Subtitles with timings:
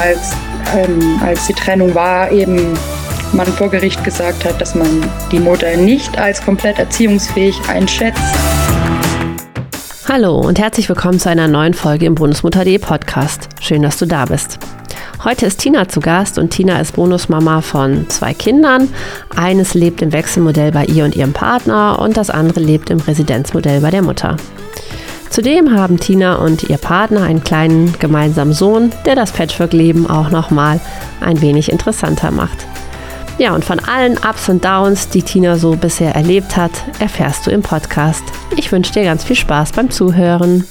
[0.00, 0.32] damals,
[0.74, 2.78] ähm, als die Trennung war, eben
[3.32, 4.88] man vor Gericht gesagt hat, dass man
[5.30, 8.20] die Mutter nicht als komplett erziehungsfähig einschätzt.
[10.08, 13.48] Hallo und herzlich willkommen zu einer neuen Folge im Bundesmutter.de Podcast.
[13.60, 14.58] Schön, dass du da bist.
[15.22, 18.88] Heute ist Tina zu Gast und Tina ist Bonusmama von zwei Kindern.
[19.36, 23.82] Eines lebt im Wechselmodell bei ihr und ihrem Partner und das andere lebt im Residenzmodell
[23.82, 24.36] bei der Mutter.
[25.30, 30.80] Zudem haben Tina und ihr Partner einen kleinen gemeinsamen Sohn, der das Patchwork-Leben auch nochmal
[31.20, 32.66] ein wenig interessanter macht.
[33.38, 37.50] Ja, und von allen Ups und Downs, die Tina so bisher erlebt hat, erfährst du
[37.52, 38.24] im Podcast.
[38.56, 40.64] Ich wünsche dir ganz viel Spaß beim Zuhören.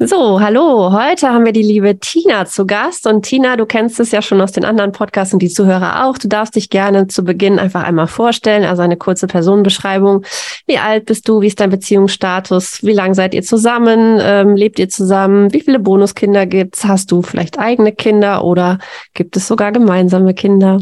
[0.00, 0.90] So, hallo.
[0.92, 3.06] Heute haben wir die liebe Tina zu Gast.
[3.06, 6.18] Und Tina, du kennst es ja schon aus den anderen Podcasts und die Zuhörer auch.
[6.18, 10.24] Du darfst dich gerne zu Beginn einfach einmal vorstellen, also eine kurze Personenbeschreibung.
[10.66, 11.42] Wie alt bist du?
[11.42, 12.82] Wie ist dein Beziehungsstatus?
[12.82, 14.18] Wie lange seid ihr zusammen?
[14.20, 15.52] Ähm, lebt ihr zusammen?
[15.52, 16.84] Wie viele Bonuskinder gibt's?
[16.84, 18.80] Hast du vielleicht eigene Kinder oder
[19.14, 20.80] gibt es sogar gemeinsame Kinder?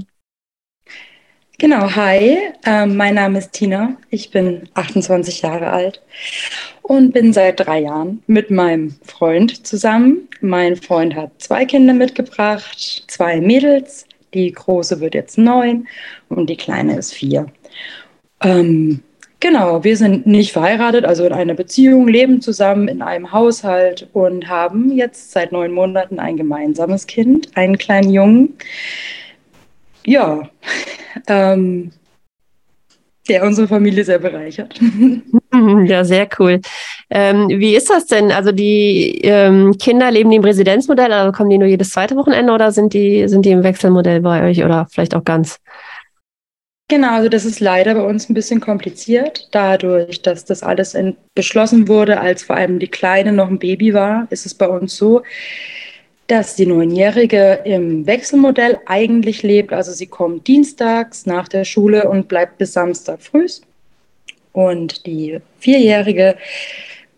[1.59, 6.03] Genau, hi, ähm, mein Name ist Tina, ich bin 28 Jahre alt
[6.83, 10.29] und bin seit drei Jahren mit meinem Freund zusammen.
[10.41, 15.87] Mein Freund hat zwei Kinder mitgebracht, zwei Mädels, die große wird jetzt neun
[16.29, 17.47] und die kleine ist vier.
[18.43, 19.03] Ähm,
[19.39, 24.49] genau, wir sind nicht verheiratet, also in einer Beziehung, leben zusammen in einem Haushalt und
[24.49, 28.57] haben jetzt seit neun Monaten ein gemeinsames Kind, einen kleinen Jungen
[30.05, 30.49] ja,
[31.27, 31.93] ähm,
[33.29, 34.79] der unsere Familie sehr bereichert.
[35.85, 36.63] Ja, sehr cool.
[37.11, 38.33] Ähm, wie ist das denn?
[38.33, 42.55] Also die ähm, Kinder leben die im Residenzmodell, also kommen die nur jedes zweite Wochenende
[42.55, 45.61] oder sind die, sind die im Wechselmodell bei euch oder vielleicht auch ganz?
[46.89, 49.49] Genau, also das ist leider bei uns ein bisschen kompliziert.
[49.53, 53.93] Dadurch, dass das alles in, beschlossen wurde, als vor allem die Kleine noch ein Baby
[53.93, 55.23] war, ist es bei uns so,
[56.33, 59.71] dass die Neunjährige im Wechselmodell eigentlich lebt.
[59.71, 63.47] Also sie kommt dienstags nach der Schule und bleibt bis Samstag früh.
[64.53, 66.37] Und die Vierjährige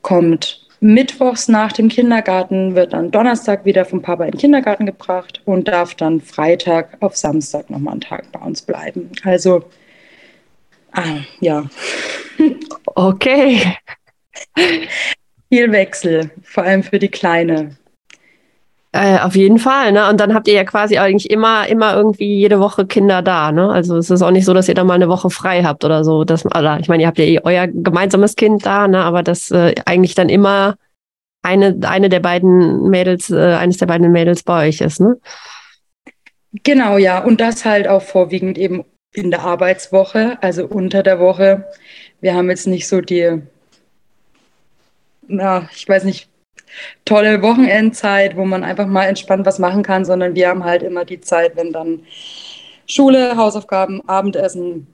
[0.03, 5.41] kommt mittwochs nach dem Kindergarten, wird dann Donnerstag wieder vom Papa in den Kindergarten gebracht
[5.45, 9.13] und darf dann Freitag auf Samstag nochmal einen Tag bei uns bleiben.
[9.23, 9.63] Also,
[10.91, 11.65] ah, ja.
[12.97, 13.61] Okay.
[15.49, 17.77] Viel Wechsel, vor allem für die Kleine.
[18.95, 20.09] Äh, auf jeden Fall, ne?
[20.09, 23.69] Und dann habt ihr ja quasi eigentlich immer, immer irgendwie jede Woche Kinder da, ne?
[23.69, 26.05] Also es ist auch nicht so, dass ihr dann mal eine Woche frei habt oder
[26.05, 26.23] so.
[26.23, 29.01] Dass, oder ich meine, ihr habt ja eh euer gemeinsames Kind da, ne?
[29.01, 30.77] Aber das äh, eigentlich dann immer
[31.43, 35.17] eine, eine der beiden Mädels, äh, eines der beiden Mädels bei euch ist, ne?
[36.63, 37.19] Genau, ja.
[37.19, 41.65] Und das halt auch vorwiegend eben in der Arbeitswoche, also unter der Woche.
[42.21, 43.43] Wir haben jetzt nicht so die,
[45.27, 46.29] na, ich weiß nicht,
[47.05, 51.05] tolle Wochenendzeit, wo man einfach mal entspannt was machen kann, sondern wir haben halt immer
[51.05, 52.01] die Zeit, wenn dann
[52.87, 54.87] Schule, Hausaufgaben, Abendessen,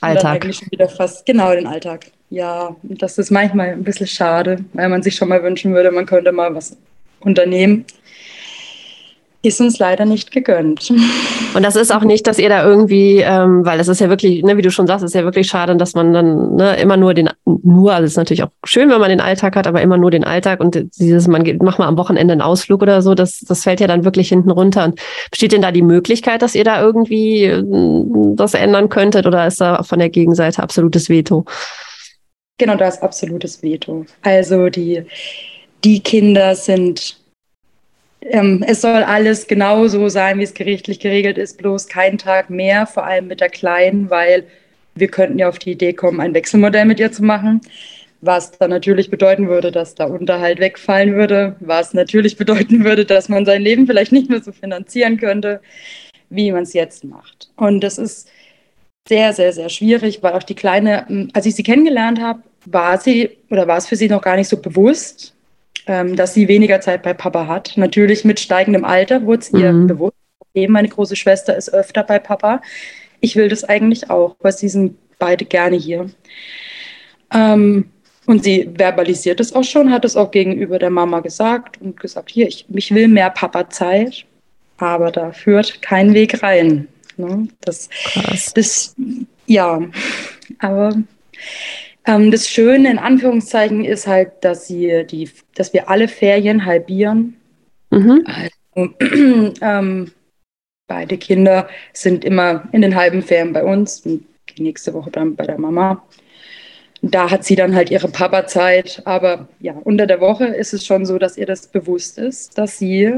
[0.00, 0.46] Alltag.
[0.70, 2.06] wieder fast genau den Alltag.
[2.30, 6.06] Ja, das ist manchmal ein bisschen schade, weil man sich schon mal wünschen würde, man
[6.06, 6.76] könnte mal was
[7.20, 7.84] unternehmen
[9.42, 10.92] ist uns leider nicht gegönnt.
[11.54, 14.42] Und das ist auch nicht, dass ihr da irgendwie, ähm, weil es ist ja wirklich,
[14.42, 17.14] ne, wie du schon sagst, ist ja wirklich schade, dass man dann ne, immer nur
[17.14, 19.96] den, nur, also es ist natürlich auch schön, wenn man den Alltag hat, aber immer
[19.96, 23.14] nur den Alltag und dieses, man geht, mach mal am Wochenende einen Ausflug oder so,
[23.14, 24.84] das, das fällt ja dann wirklich hinten runter.
[24.84, 27.64] Und besteht denn da die Möglichkeit, dass ihr da irgendwie äh,
[28.36, 31.46] das ändern könntet oder ist da von der Gegenseite absolutes Veto?
[32.58, 34.04] Genau, da ist absolutes Veto.
[34.20, 35.02] Also die,
[35.82, 37.19] die Kinder sind
[38.22, 42.86] ähm, es soll alles genauso sein, wie es gerichtlich geregelt ist, bloß keinen Tag mehr,
[42.86, 44.44] vor allem mit der Kleinen, weil
[44.94, 47.60] wir könnten ja auf die Idee kommen, ein Wechselmodell mit ihr zu machen,
[48.20, 53.28] was dann natürlich bedeuten würde, dass der Unterhalt wegfallen würde, was natürlich bedeuten würde, dass
[53.28, 55.60] man sein Leben vielleicht nicht mehr so finanzieren könnte,
[56.28, 57.50] wie man es jetzt macht.
[57.56, 58.28] Und das ist
[59.08, 62.98] sehr, sehr, sehr schwierig, weil auch die Kleine, hm, als ich sie kennengelernt habe, war
[62.98, 65.34] sie oder war es für sie noch gar nicht so bewusst,
[65.86, 67.72] ähm, dass sie weniger Zeit bei Papa hat.
[67.76, 69.86] Natürlich mit steigendem Alter wurde es ihr mhm.
[69.86, 70.16] bewusst.
[70.38, 72.60] Okay, meine große Schwester ist öfter bei Papa.
[73.20, 76.10] Ich will das eigentlich auch, weil sie sind beide gerne hier.
[77.32, 77.90] Ähm,
[78.26, 82.30] und sie verbalisiert es auch schon, hat es auch gegenüber der Mama gesagt und gesagt,
[82.30, 84.24] hier, ich, ich will mehr Papa-Zeit,
[84.78, 86.88] aber da führt kein Weg rein.
[87.16, 87.48] Ne?
[87.60, 88.54] Das, Krass.
[88.54, 88.94] das,
[89.46, 89.80] ja,
[90.58, 90.96] aber
[92.18, 97.36] das Schöne in Anführungszeichen ist halt, dass sie die, dass wir alle Ferien halbieren.
[97.90, 98.24] Mhm.
[98.26, 98.94] Also,
[99.60, 100.12] ähm,
[100.86, 104.24] beide Kinder sind immer in den halben Ferien bei uns und
[104.56, 106.02] die nächste Woche dann bei der Mama.
[107.02, 109.02] Da hat sie dann halt ihre Papa-Zeit.
[109.04, 112.78] Aber ja, unter der Woche ist es schon so, dass ihr das bewusst ist, dass
[112.78, 113.12] sie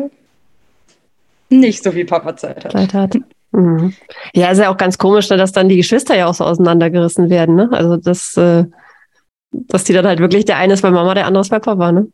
[1.50, 2.72] nicht so viel Papa-Zeit hat.
[2.72, 3.16] Zeit hat.
[3.52, 3.92] Mhm.
[4.34, 7.56] Ja, ist ja auch ganz komisch, dass dann die Geschwister ja auch so auseinandergerissen werden.
[7.56, 7.68] Ne?
[7.72, 8.64] Also das, äh,
[9.52, 11.92] dass die dann halt wirklich der eine ist bei Mama, der andere ist bei Papa.
[11.92, 12.08] Ne?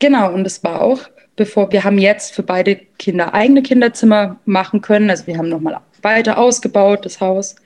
[0.00, 1.00] Genau, und es war auch,
[1.36, 5.10] bevor wir haben jetzt für beide Kinder eigene Kinderzimmer machen können.
[5.10, 7.56] Also wir haben nochmal weiter ausgebaut, das Haus.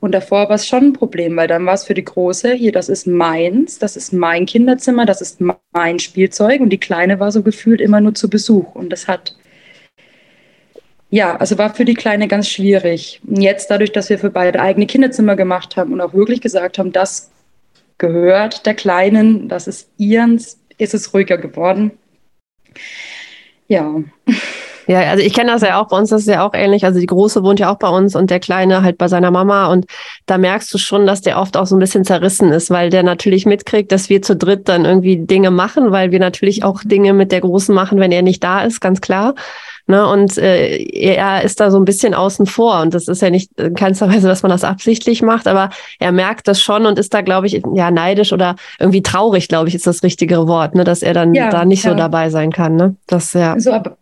[0.00, 2.70] Und davor war es schon ein Problem, weil dann war es für die Große, hier,
[2.70, 5.40] das ist meins, das ist mein Kinderzimmer, das ist
[5.72, 6.60] mein Spielzeug.
[6.60, 8.74] Und die Kleine war so gefühlt immer nur zu Besuch.
[8.76, 9.34] Und das hat,
[11.10, 13.20] ja, also war für die Kleine ganz schwierig.
[13.26, 16.78] Und jetzt dadurch, dass wir für beide eigene Kinderzimmer gemacht haben und auch wirklich gesagt
[16.78, 17.30] haben, das
[17.98, 21.92] gehört der Kleinen, das ist ihrens, ist es ruhiger geworden.
[23.66, 24.02] Ja.
[24.88, 26.86] Ja, also ich kenne das ja auch, bei uns ist es ja auch ähnlich.
[26.86, 29.66] Also die Große wohnt ja auch bei uns und der Kleine halt bei seiner Mama.
[29.66, 29.84] Und
[30.24, 33.02] da merkst du schon, dass der oft auch so ein bisschen zerrissen ist, weil der
[33.02, 37.12] natürlich mitkriegt, dass wir zu dritt dann irgendwie Dinge machen, weil wir natürlich auch Dinge
[37.12, 39.34] mit der Großen machen, wenn er nicht da ist, ganz klar.
[39.90, 42.82] Ne, und äh, er ist da so ein bisschen außen vor.
[42.82, 46.12] Und das ist ja nicht in keinster Weise, dass man das absichtlich macht, aber er
[46.12, 49.74] merkt das schon und ist da, glaube ich, ja, neidisch oder irgendwie traurig, glaube ich,
[49.74, 51.92] ist das richtige Wort, ne, dass er dann ja, da nicht ja.
[51.92, 52.76] so dabei sein kann.
[52.76, 52.96] Ne?
[53.06, 53.58] Das, ja.
[53.58, 53.96] So, aber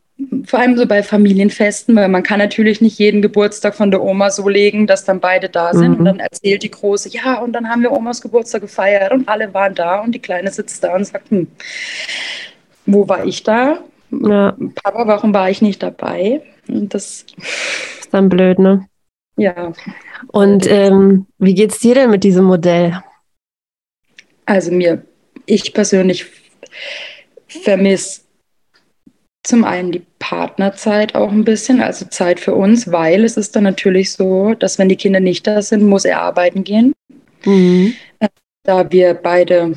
[0.45, 4.31] vor allem so bei Familienfesten, weil man kann natürlich nicht jeden Geburtstag von der Oma
[4.31, 5.93] so legen, dass dann beide da sind.
[5.93, 5.99] Mhm.
[6.01, 9.55] Und dann erzählt die Große, ja, und dann haben wir Omas Geburtstag gefeiert und alle
[9.55, 11.47] waren da und die Kleine sitzt da und sagt, hm,
[12.87, 13.79] wo war ich da?
[14.23, 14.57] Ja.
[14.83, 16.43] Papa, warum war ich nicht dabei?
[16.69, 17.25] Das
[18.01, 18.87] ist dann blöd, ne?
[19.37, 19.73] Ja.
[20.29, 23.03] Und ähm, wie geht's dir denn mit diesem Modell?
[24.47, 25.05] Also mir,
[25.45, 26.27] ich persönlich
[27.47, 28.23] vermisse
[29.43, 33.65] zum einen die Partnerzeit auch ein bisschen, also Zeit für uns, weil es ist dann
[33.65, 36.93] natürlich so, dass wenn die Kinder nicht da sind, muss er arbeiten gehen.
[37.45, 37.95] Mhm.
[38.65, 39.75] Da wir beide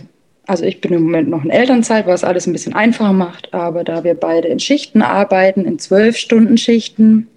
[0.50, 3.84] also ich bin im Moment noch in Elternzeit, was alles ein bisschen einfacher macht, aber
[3.84, 7.28] da wir beide in Schichten arbeiten, in zwölf Stunden Schichten,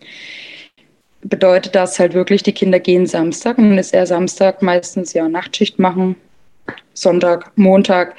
[1.23, 5.29] bedeutet das halt wirklich, die Kinder gehen Samstag und dann ist er Samstag meistens ja
[5.29, 6.17] Nachtschicht machen,
[6.95, 8.17] Sonntag, Montag,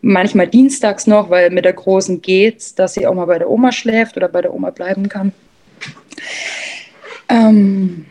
[0.00, 3.70] manchmal dienstags noch, weil mit der Großen geht's, dass sie auch mal bei der Oma
[3.70, 5.32] schläft oder bei der Oma bleiben kann.
[7.28, 8.06] Ähm,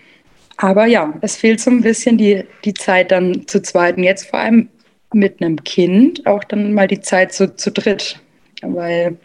[0.55, 4.01] aber ja, es fehlt so ein bisschen die, die Zeit dann zu zweiten.
[4.01, 4.69] Jetzt vor allem
[5.13, 8.19] mit einem Kind auch dann mal die Zeit zu, zu dritt,
[8.61, 9.17] weil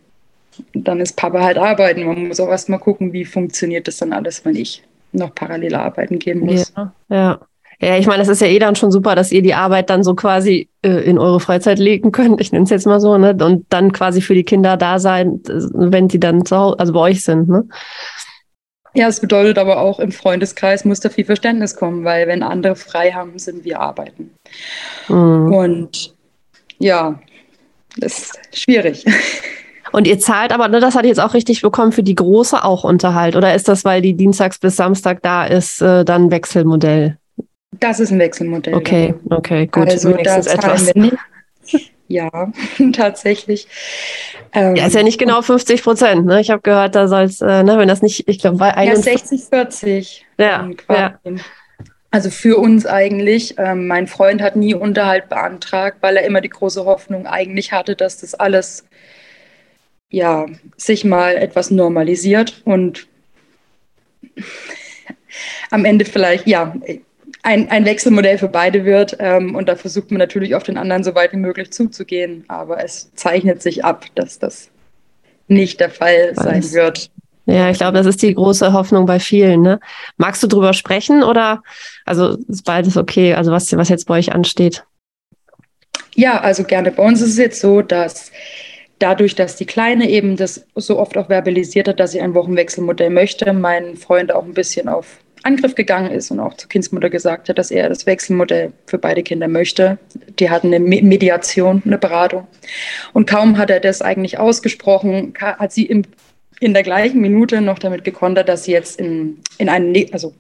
[0.73, 2.05] dann ist Papa halt arbeiten.
[2.05, 5.75] Man muss auch erst mal gucken, wie funktioniert das dann alles, wenn ich noch parallel
[5.75, 6.73] arbeiten gehen muss.
[6.77, 7.41] Ja, ja.
[7.79, 10.03] Ja, ich meine, es ist ja eh dann schon super, dass ihr die Arbeit dann
[10.03, 12.41] so quasi äh, in eure Freizeit legen könnt.
[12.41, 13.37] Ich nenne es jetzt mal so, ne?
[13.39, 17.01] Und dann quasi für die Kinder da sein, wenn die dann zu Hause, also bei
[17.01, 17.65] euch sind, ne?
[18.97, 22.77] Ja, es bedeutet aber auch, im Freundeskreis muss da viel Verständnis kommen, weil wenn andere
[22.77, 24.31] frei haben, sind wir arbeiten.
[25.09, 25.53] Mhm.
[25.53, 26.15] Und
[26.79, 27.21] ja,
[27.99, 29.05] das ist schwierig.
[29.93, 32.65] Und ihr zahlt aber, ne, das hatte ich jetzt auch richtig bekommen, für die große
[32.65, 33.37] auch Unterhalt.
[33.37, 37.19] Oder ist das, weil die Dienstags bis Samstag da ist, äh, dann Wechselmodell?
[37.79, 38.75] Das ist ein Wechselmodell.
[38.75, 39.89] Okay, okay, gut.
[39.89, 40.95] Also das etwas.
[40.95, 41.17] wir nicht.
[42.09, 42.53] Ja,
[42.93, 43.67] tatsächlich.
[44.53, 46.27] Ähm, ja, ist ja nicht genau 50 Prozent.
[46.27, 46.41] Ne?
[46.41, 48.97] Ich habe gehört, da soll es, äh, ne, wenn das nicht, ich glaube, bei Ja,
[48.97, 50.27] 60, 40.
[50.39, 51.19] Ja, ja.
[52.11, 53.57] Also für uns eigentlich.
[53.59, 57.97] Ähm, mein Freund hat nie Unterhalt beantragt, weil er immer die große Hoffnung eigentlich hatte,
[57.97, 58.85] dass das alles
[60.09, 60.47] ja,
[60.77, 63.09] sich mal etwas normalisiert und
[65.71, 66.75] am Ende vielleicht, ja,
[67.47, 69.17] ein, ein Wechselmodell für beide wird.
[69.21, 72.45] Ähm, und da versucht man natürlich auf den anderen so weit wie möglich zuzugehen.
[72.49, 74.69] Aber es zeichnet sich ab, dass das
[75.47, 76.45] nicht der Fall Was?
[76.45, 77.11] sein wird.
[77.47, 79.63] Ja, ich glaube, das ist die große Hoffnung bei vielen.
[79.63, 79.79] Ne?
[80.17, 81.63] Magst du drüber sprechen oder
[82.05, 84.85] also ist beides okay, also was, was jetzt bei euch ansteht?
[86.17, 86.91] Ja, also gerne.
[86.91, 88.33] Bei uns ist es jetzt so, dass
[88.99, 93.11] dadurch, dass die Kleine eben das so oft auch verbalisiert hat, dass sie ein Wochenwechselmodell
[93.11, 97.49] möchte, mein Freund auch ein bisschen auf Angriff gegangen ist und auch zur Kindsmutter gesagt
[97.49, 99.99] hat, dass er das Wechselmodell für beide Kinder möchte.
[100.39, 102.47] Die hatten eine Mediation, eine Beratung.
[103.13, 106.03] Und kaum hat er das eigentlich ausgesprochen, hat sie im,
[106.61, 110.35] in der gleichen Minute noch damit gekontert, dass sie jetzt in, in, eine, ne-, also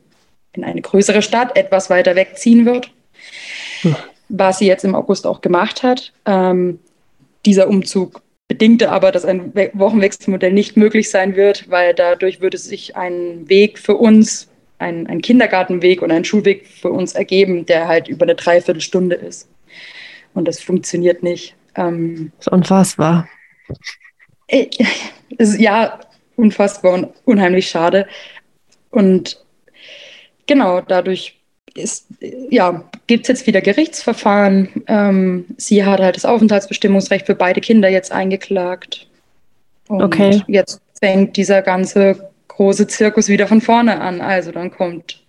[0.52, 2.90] in eine größere Stadt etwas weiter wegziehen wird.
[3.82, 3.96] Hm.
[4.28, 6.12] Was sie jetzt im August auch gemacht hat.
[6.26, 6.80] Ähm,
[7.44, 12.96] dieser Umzug bedingte aber, dass ein Wochenwechselmodell nicht möglich sein wird, weil dadurch würde sich
[12.96, 14.48] ein Weg für uns
[14.78, 19.49] ein, ein Kindergartenweg und ein Schulweg für uns ergeben, der halt über eine Dreiviertelstunde ist.
[20.35, 21.54] Und das funktioniert nicht.
[21.76, 23.28] Ähm, das ist unfassbar.
[24.49, 24.66] Äh,
[25.38, 26.00] ist, ja,
[26.37, 28.06] unfassbar und unheimlich schade.
[28.90, 29.42] Und
[30.47, 31.38] genau, dadurch
[31.75, 32.06] ist,
[32.50, 34.85] ja, gibt es jetzt wieder Gerichtsverfahren.
[34.87, 39.06] Ähm, sie hat halt das Aufenthaltsbestimmungsrecht für beide Kinder jetzt eingeklagt.
[39.88, 40.42] Und okay.
[40.47, 44.20] jetzt fängt dieser ganze große Zirkus wieder von vorne an.
[44.20, 45.22] Also dann kommt,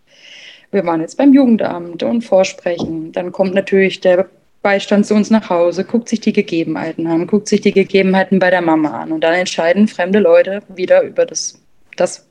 [0.72, 3.12] wir waren jetzt beim Jugendamt und Vorsprechen.
[3.12, 4.28] Dann kommt natürlich der
[4.62, 8.50] Beistand zu uns nach Hause, guckt sich die Gegebenheiten an, guckt sich die Gegebenheiten bei
[8.50, 9.12] der Mama an.
[9.12, 11.62] Und dann entscheiden fremde Leute wieder über das,
[11.96, 12.28] das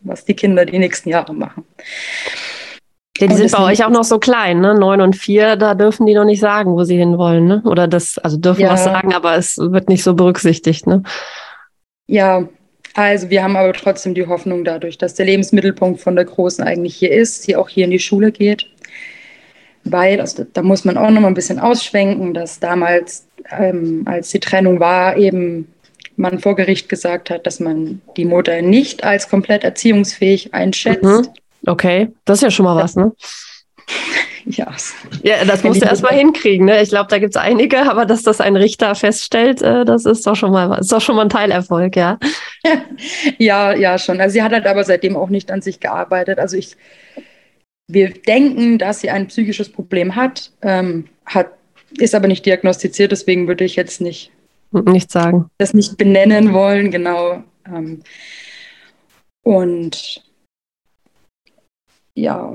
[0.00, 1.64] was die Kinder die nächsten Jahre machen.
[3.18, 4.78] Ja, die sind bei euch auch noch so klein, ne?
[4.78, 7.62] Neun und vier, da dürfen die noch nicht sagen, wo sie hinwollen, ne?
[7.64, 8.70] Oder das, also dürfen ja.
[8.70, 11.02] was sagen, aber es wird nicht so berücksichtigt, ne?
[12.06, 12.48] Ja,
[12.98, 16.96] also wir haben aber trotzdem die Hoffnung dadurch, dass der Lebensmittelpunkt von der Großen eigentlich
[16.96, 18.66] hier ist, sie auch hier in die Schule geht.
[19.84, 24.30] Weil, also da muss man auch noch mal ein bisschen ausschwenken, dass damals, ähm, als
[24.30, 25.72] die Trennung war, eben
[26.16, 31.04] man vor Gericht gesagt hat, dass man die Mutter nicht als komplett erziehungsfähig einschätzt.
[31.04, 31.28] Mhm.
[31.66, 33.12] Okay, das ist ja schon mal was, ne?
[34.50, 34.74] Ja.
[35.22, 36.80] Ja, das musst du erstmal hinkriegen, ne?
[36.80, 40.26] Ich glaube, da gibt es einige, aber dass das ein Richter feststellt, äh, das ist
[40.26, 42.18] doch schon mal ist doch schon mal ein Teilerfolg, ja.
[43.38, 44.20] ja, ja, schon.
[44.20, 46.38] Also sie hat halt aber seitdem auch nicht an sich gearbeitet.
[46.38, 46.76] Also ich,
[47.88, 51.48] wir denken, dass sie ein psychisches Problem hat, ähm, hat,
[51.98, 54.32] ist aber nicht diagnostiziert, deswegen würde ich jetzt nicht
[54.70, 55.50] nicht sagen.
[55.58, 57.42] Das nicht benennen wollen, genau.
[57.66, 58.02] Ähm,
[59.42, 60.22] und
[62.14, 62.52] ja,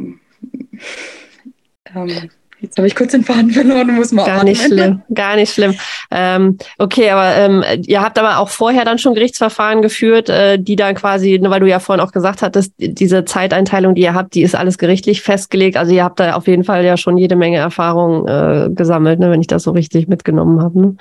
[1.95, 2.29] ähm,
[2.63, 5.53] Jetzt habe ich kurz den Faden verloren und muss mal Gar nicht schlimm, gar nicht
[5.53, 5.75] schlimm.
[6.09, 10.77] Ähm, okay, aber ähm, ihr habt aber auch vorher dann schon Gerichtsverfahren geführt, äh, die
[10.77, 14.43] dann quasi, weil du ja vorhin auch gesagt hattest, diese Zeiteinteilung, die ihr habt, die
[14.43, 15.75] ist alles gerichtlich festgelegt.
[15.75, 19.29] Also ihr habt da auf jeden Fall ja schon jede Menge Erfahrung äh, gesammelt, ne,
[19.29, 20.79] wenn ich das so richtig mitgenommen habe.
[20.79, 20.95] Ne?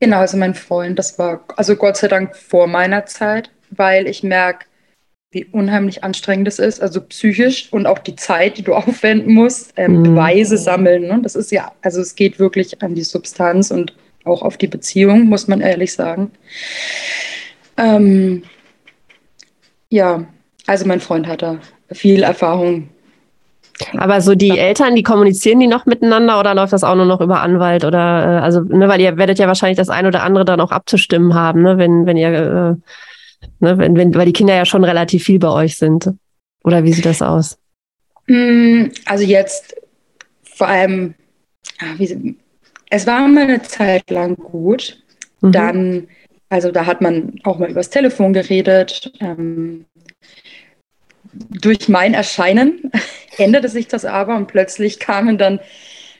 [0.00, 4.22] Genau, also mein Freund, das war also Gott sei Dank vor meiner Zeit, weil ich
[4.22, 4.64] merke,
[5.36, 9.74] wie unheimlich anstrengend es ist, also psychisch und auch die Zeit, die du aufwenden musst,
[9.76, 10.02] ähm, mhm.
[10.02, 11.02] Beweise sammeln.
[11.02, 11.20] Ne?
[11.22, 15.26] Das ist ja, also es geht wirklich an die Substanz und auch auf die Beziehung,
[15.26, 16.30] muss man ehrlich sagen.
[17.76, 18.44] Ähm,
[19.90, 20.24] ja,
[20.66, 21.60] also mein Freund hat da
[21.92, 22.88] viel Erfahrung
[23.98, 27.20] aber so die Eltern, die kommunizieren die noch miteinander oder läuft das auch nur noch
[27.20, 30.46] über Anwalt oder äh, also, ne, weil ihr werdet ja wahrscheinlich das ein oder andere
[30.46, 32.74] dann auch abzustimmen haben, ne, wenn, wenn ihr, äh,
[33.60, 36.10] ne, wenn, wenn, weil die Kinder ja schon relativ viel bei euch sind.
[36.64, 37.58] Oder wie sieht das aus?
[38.26, 39.76] Hm, also jetzt
[40.42, 41.14] vor allem,
[41.98, 42.36] wie,
[42.90, 45.02] es war mal eine Zeit lang gut.
[45.40, 45.52] Mhm.
[45.52, 46.08] Dann,
[46.48, 49.12] also da hat man auch mal übers Telefon geredet.
[49.20, 49.84] Ähm,
[51.32, 52.90] durch mein Erscheinen
[53.38, 55.60] änderte sich das aber und plötzlich kamen dann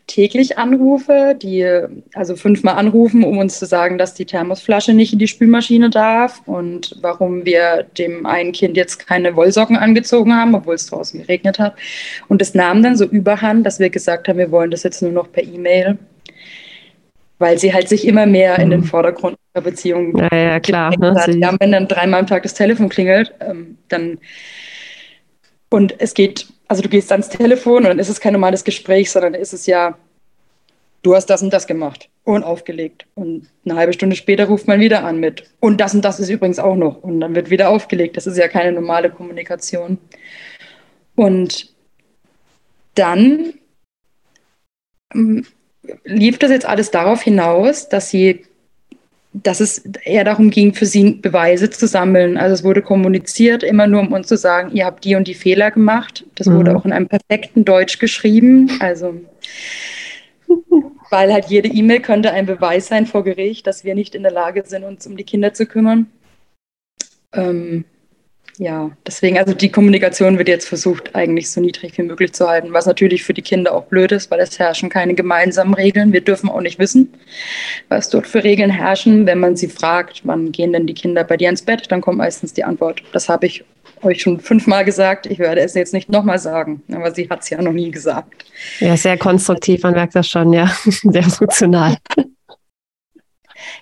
[0.06, 1.66] täglich Anrufe, die
[2.14, 6.42] also fünfmal anrufen, um uns zu sagen, dass die Thermosflasche nicht in die Spülmaschine darf
[6.46, 11.58] und warum wir dem einen Kind jetzt keine Wollsocken angezogen haben, obwohl es draußen geregnet
[11.58, 11.74] hat.
[12.28, 15.12] Und es nahm dann so überhand, dass wir gesagt haben, wir wollen das jetzt nur
[15.12, 15.98] noch per E-Mail,
[17.38, 18.84] weil sie halt sich immer mehr in den mhm.
[18.84, 20.16] Vordergrund der Beziehung.
[20.16, 20.96] Ja, ja klar.
[20.98, 21.14] Ne?
[21.40, 24.18] Ja, wenn dann dreimal am Tag das Telefon klingelt, ähm, dann
[25.68, 29.10] und es geht, also du gehst ans Telefon und dann ist es kein normales Gespräch,
[29.10, 29.96] sondern ist es ja,
[31.02, 33.06] du hast das und das gemacht und aufgelegt.
[33.14, 36.28] Und eine halbe Stunde später ruft man wieder an mit, und das und das ist
[36.28, 37.02] übrigens auch noch.
[37.02, 38.16] Und dann wird wieder aufgelegt.
[38.16, 39.98] Das ist ja keine normale Kommunikation.
[41.14, 41.72] Und
[42.94, 43.54] dann
[45.14, 45.46] ähm,
[46.04, 48.44] lief das jetzt alles darauf hinaus, dass sie
[49.42, 52.38] dass es eher darum ging, für sie Beweise zu sammeln.
[52.38, 55.34] Also es wurde kommuniziert, immer nur um uns zu sagen, ihr habt die und die
[55.34, 56.24] Fehler gemacht.
[56.34, 56.56] Das mhm.
[56.56, 58.70] wurde auch in einem perfekten Deutsch geschrieben.
[58.80, 59.14] Also
[61.10, 64.32] weil halt jede E-Mail könnte ein Beweis sein vor Gericht, dass wir nicht in der
[64.32, 66.10] Lage sind, uns um die Kinder zu kümmern.
[67.32, 67.84] Ähm,
[68.58, 72.72] ja, deswegen, also die Kommunikation wird jetzt versucht, eigentlich so niedrig wie möglich zu halten,
[72.72, 76.12] was natürlich für die Kinder auch blöd ist, weil es herrschen keine gemeinsamen Regeln.
[76.12, 77.12] Wir dürfen auch nicht wissen,
[77.88, 79.26] was dort für Regeln herrschen.
[79.26, 82.18] Wenn man sie fragt, wann gehen denn die Kinder bei dir ins Bett, dann kommt
[82.18, 83.64] meistens die Antwort, das habe ich
[84.02, 87.50] euch schon fünfmal gesagt, ich werde es jetzt nicht nochmal sagen, aber sie hat es
[87.50, 88.44] ja noch nie gesagt.
[88.80, 91.96] Ja, sehr konstruktiv, man merkt das schon, ja, sehr funktional.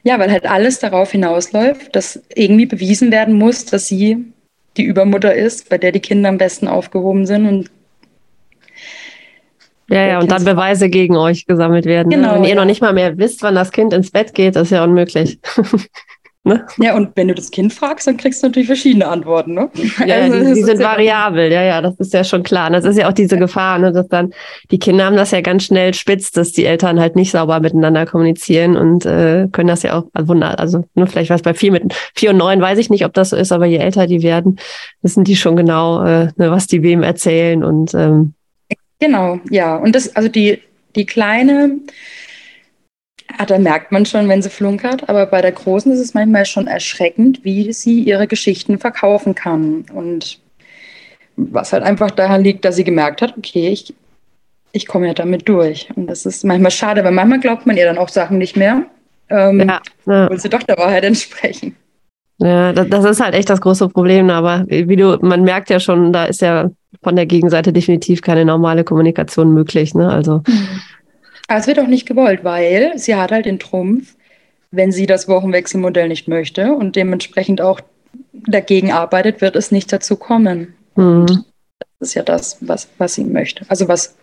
[0.03, 4.33] Ja, weil halt alles darauf hinausläuft, dass irgendwie bewiesen werden muss, dass sie
[4.77, 7.71] die Übermutter ist, bei der die Kinder am besten aufgehoben sind und
[9.91, 12.09] ja, ja, und dann Beweise gegen euch gesammelt werden.
[12.09, 12.17] Ne?
[12.17, 12.29] Genau.
[12.29, 12.35] Ne?
[12.37, 12.55] Wenn ihr ja.
[12.55, 15.39] noch nicht mal mehr wisst, wann das Kind ins Bett geht, ist ja unmöglich.
[16.45, 16.67] ne?
[16.79, 19.55] Ja, und wenn du das Kind fragst, dann kriegst du natürlich verschiedene Antworten.
[19.55, 19.71] Ne?
[20.07, 22.71] Ja, also, die, die sind variabel, ja, ja, das ist ja schon klar.
[22.71, 24.33] das ist ja auch diese Gefahr, ne, dass dann
[24.71, 28.07] die Kinder haben das ja ganz schnell spitz, dass die Eltern halt nicht sauber miteinander
[28.07, 31.95] kommunizieren und äh, können das ja auch, also, also ne, vielleicht was bei vier mit
[32.15, 34.59] vier und neun weiß ich nicht, ob das so ist, aber je älter die werden,
[35.03, 38.35] wissen die schon genau, äh, ne, was die wem erzählen und ähm,
[39.01, 39.77] Genau, ja.
[39.77, 40.61] Und das, also die,
[40.97, 41.79] die kleine,
[43.37, 45.09] Ah, da merkt man schon, wenn sie flunkert.
[45.09, 49.85] Aber bei der Großen ist es manchmal schon erschreckend, wie sie ihre Geschichten verkaufen kann.
[49.93, 50.39] Und
[51.37, 53.95] was halt einfach daran liegt, dass sie gemerkt hat, okay, ich,
[54.73, 55.89] ich komme ja damit durch.
[55.97, 58.85] Und das ist manchmal schade, weil manchmal glaubt man ihr dann auch Sachen nicht mehr,
[59.31, 60.25] ähm, ja, ja.
[60.25, 61.77] obwohl sie doch der Wahrheit entsprechen.
[62.39, 64.31] Ja, das, das, ist halt echt das große Problem.
[64.31, 66.71] Aber wie du, man merkt ja schon, da ist ja
[67.03, 69.95] von der Gegenseite definitiv keine normale Kommunikation möglich.
[69.95, 70.09] Ne?
[70.09, 70.43] Also.
[70.47, 70.81] Mhm.
[71.49, 74.15] Aber es wird auch nicht gewollt, weil sie hat halt den Trumpf,
[74.71, 77.81] wenn sie das Wochenwechselmodell nicht möchte und dementsprechend auch
[78.33, 80.75] dagegen arbeitet, wird es nicht dazu kommen.
[80.97, 81.45] Mhm.
[82.01, 83.65] Das ist ja das, was, was sie möchte.
[83.69, 84.17] Also was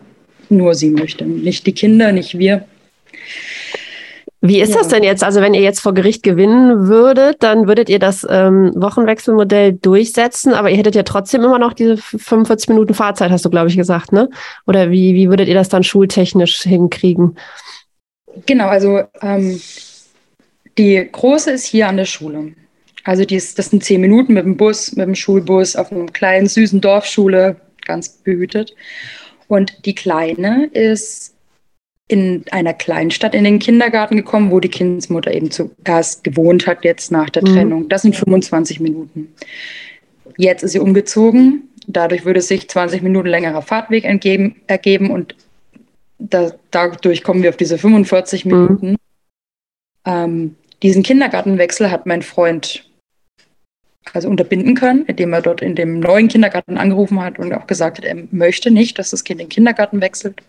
[0.48, 1.24] nur sie möchte.
[1.24, 2.64] Nicht die Kinder, nicht wir.
[4.44, 4.78] Wie ist ja.
[4.78, 5.22] das denn jetzt?
[5.22, 10.52] Also wenn ihr jetzt vor Gericht gewinnen würdet, dann würdet ihr das ähm, Wochenwechselmodell durchsetzen,
[10.52, 13.76] aber ihr hättet ja trotzdem immer noch diese 45 Minuten Fahrzeit, hast du, glaube ich,
[13.76, 14.28] gesagt, ne?
[14.66, 17.36] Oder wie, wie würdet ihr das dann schultechnisch hinkriegen?
[18.44, 19.60] Genau, also ähm,
[20.76, 22.54] die große ist hier an der Schule.
[23.04, 26.12] Also die ist, das sind zehn Minuten mit dem Bus, mit dem Schulbus auf einem
[26.12, 28.74] kleinen, süßen Dorfschule, ganz behütet.
[29.46, 31.31] Und die kleine ist
[32.12, 37.10] in einer Kleinstadt in den Kindergarten gekommen, wo die Kindsmutter eben zuerst gewohnt hat, jetzt
[37.10, 37.54] nach der mhm.
[37.54, 37.88] Trennung.
[37.88, 39.32] Das sind 25 Minuten.
[40.36, 41.70] Jetzt ist sie umgezogen.
[41.86, 45.34] Dadurch würde sich 20 Minuten längerer Fahrtweg entgeben, ergeben und
[46.18, 48.50] da, dadurch kommen wir auf diese 45 mhm.
[48.52, 48.90] Minuten.
[48.90, 48.96] Mhm.
[50.04, 52.84] Ähm, diesen Kindergartenwechsel hat mein Freund
[54.12, 57.98] also unterbinden können, indem er dort in dem neuen Kindergarten angerufen hat und auch gesagt
[57.98, 60.42] hat, er möchte nicht, dass das Kind den Kindergarten wechselt.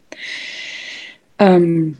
[1.44, 1.98] Ähm,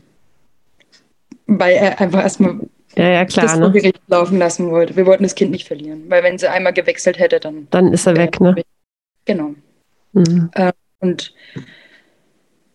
[1.46, 2.60] weil er einfach erstmal
[2.96, 3.70] ja, ja, klar, das ne?
[3.72, 4.96] Gericht laufen lassen wollte.
[4.96, 7.66] Wir wollten das Kind nicht verlieren, weil wenn sie einmal gewechselt hätte, dann.
[7.70, 8.54] Dann ist er weg, ne?
[9.24, 9.54] Genau.
[10.12, 10.50] Mhm.
[10.54, 11.34] Ähm, und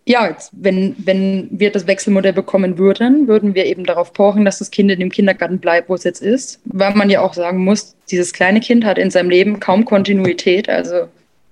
[0.06, 4.60] ja, jetzt, wenn, wenn wir das Wechselmodell bekommen würden, würden wir eben darauf pochen, dass
[4.60, 6.60] das Kind in dem Kindergarten bleibt, wo es jetzt ist.
[6.66, 10.68] Weil man ja auch sagen muss, dieses kleine Kind hat in seinem Leben kaum Kontinuität.
[10.68, 11.08] Also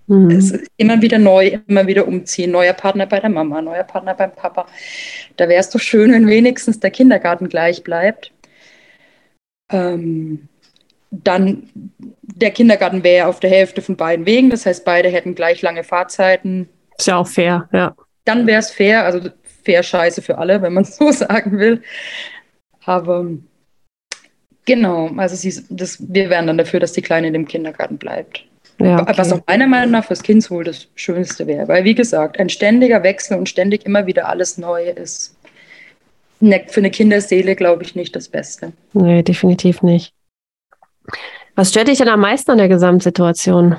[0.07, 0.31] Mhm.
[0.31, 2.51] Es ist immer wieder neu, immer wieder umziehen.
[2.51, 4.65] Neuer Partner bei der Mama, neuer Partner beim Papa.
[5.35, 8.31] Da wäre es doch schön, wenn wenigstens der Kindergarten gleich bleibt.
[9.69, 10.47] Ähm,
[11.11, 11.69] dann
[12.21, 14.49] der Kindergarten wäre auf der Hälfte von beiden Wegen.
[14.49, 16.69] Das heißt, beide hätten gleich lange Fahrzeiten.
[16.97, 17.95] Ist ja auch fair, ja.
[18.25, 19.29] Dann wäre es fair, also
[19.63, 21.81] fair scheiße für alle, wenn man es so sagen will.
[22.85, 23.25] Aber
[24.65, 28.45] genau, also sie, das, wir wären dann dafür, dass die Kleine in dem Kindergarten bleibt.
[28.79, 29.13] Ja, okay.
[29.17, 31.67] Was auch meiner Meinung nach fürs Kind wohl das Schönste wäre.
[31.67, 35.35] Weil, wie gesagt, ein ständiger Wechsel und ständig immer wieder alles Neue ist
[36.39, 38.73] ne, für eine Kinderseele, glaube ich, nicht das Beste.
[38.93, 40.13] Nee, definitiv nicht.
[41.55, 43.77] Was stört dich denn am meisten an der Gesamtsituation?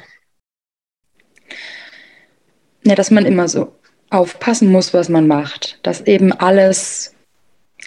[2.85, 3.73] Ja, dass man immer so
[4.11, 5.79] aufpassen muss, was man macht.
[5.83, 7.15] Dass eben alles,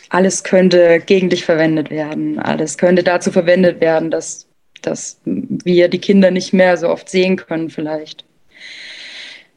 [0.10, 2.39] alles könnte gegen dich verwendet werden.
[2.39, 4.47] Alles könnte dazu verwendet werden, dass
[4.82, 8.26] dass wir die Kinder nicht mehr so oft sehen können vielleicht.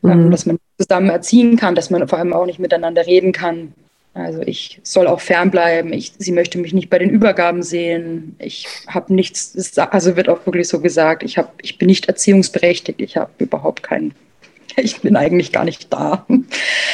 [0.05, 0.31] Ähm, mhm.
[0.31, 3.73] dass man zusammen erziehen kann, dass man vor allem auch nicht miteinander reden kann.
[4.13, 5.93] Also ich soll auch fernbleiben.
[5.93, 8.37] Ich, sie möchte mich nicht bei den Übergaben sehen.
[8.39, 13.01] Ich habe nichts, also wird auch wirklich so gesagt, ich, hab, ich bin nicht erziehungsberechtigt.
[13.01, 14.15] Ich habe überhaupt keinen,
[14.77, 16.27] ich bin eigentlich gar nicht da.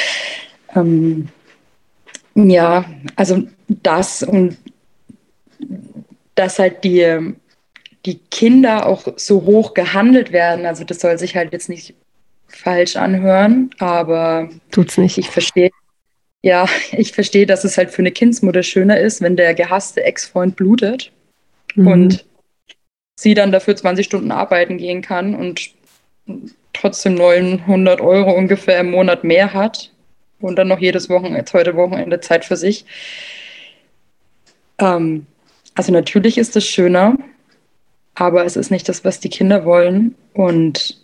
[0.75, 1.29] ähm,
[2.35, 2.85] ja,
[3.17, 4.57] also das und
[6.37, 7.35] dass halt die,
[8.07, 10.67] die Kinder auch so hoch gehandelt werden.
[10.67, 11.95] Also das soll sich halt jetzt nicht
[12.49, 15.19] falsch anhören, aber tut's nicht.
[15.19, 15.71] Ich verstehe.
[16.43, 20.57] Ja, ich verstehe, dass es halt für eine Kindsmutter schöner ist, wenn der gehasste Ex-Freund
[20.57, 21.13] blutet
[21.75, 21.87] mhm.
[21.87, 22.25] und
[23.17, 25.71] sie dann dafür 20 Stunden arbeiten gehen kann und
[26.73, 29.93] trotzdem 900 Euro ungefähr im Monat mehr hat
[30.41, 32.87] und dann noch jedes Wochenende, heute Wochenende Zeit für sich.
[34.79, 35.27] Ähm,
[35.75, 37.17] also natürlich ist es schöner,
[38.21, 40.15] aber es ist nicht das, was die Kinder wollen.
[40.35, 41.01] Und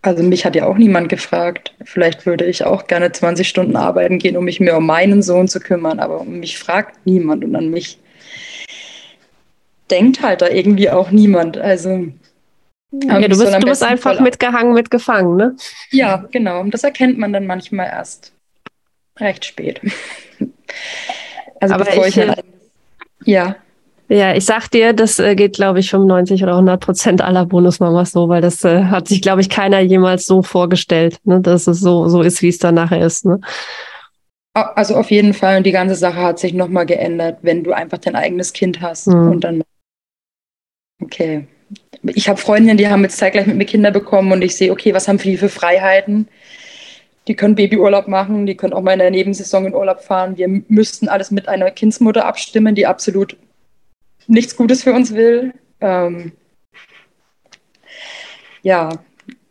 [0.00, 1.74] also mich hat ja auch niemand gefragt.
[1.84, 5.48] Vielleicht würde ich auch gerne 20 Stunden arbeiten gehen, um mich mehr um meinen Sohn
[5.48, 7.98] zu kümmern, aber um mich fragt niemand und an mich
[9.90, 11.58] denkt halt da irgendwie auch niemand.
[11.58, 12.06] Also
[12.92, 15.56] ja, du bist, du bist einfach mitgehangen, mitgefangen, ne?
[15.90, 16.60] Ja, genau.
[16.60, 18.32] Und das erkennt man dann manchmal erst
[19.18, 19.80] recht spät.
[21.60, 22.44] Also Aber bevor ich, ich halt,
[23.24, 23.54] ja.
[24.12, 28.12] Ja, ich sag dir, das äh, geht, glaube ich, 95 oder 100 Prozent aller Bonusmamas
[28.12, 31.80] so, weil das äh, hat sich, glaube ich, keiner jemals so vorgestellt, ne, dass es
[31.80, 33.24] so, so ist, wie es dann nachher ist.
[33.24, 33.40] Ne?
[34.52, 35.56] Also auf jeden Fall.
[35.56, 39.06] Und die ganze Sache hat sich nochmal geändert, wenn du einfach dein eigenes Kind hast
[39.06, 39.30] mhm.
[39.30, 39.62] und dann.
[41.00, 41.46] Okay.
[42.02, 44.92] Ich habe Freundinnen, die haben jetzt zeitgleich mit mir Kinder bekommen und ich sehe, okay,
[44.92, 46.28] was haben die für Freiheiten?
[47.28, 50.36] die können Babyurlaub machen, die können auch mal in der Nebensaison in Urlaub fahren.
[50.36, 53.36] Wir müssten alles mit einer Kindsmutter abstimmen, die absolut
[54.26, 55.52] nichts Gutes für uns will.
[55.80, 56.32] Ähm,
[58.62, 58.90] ja,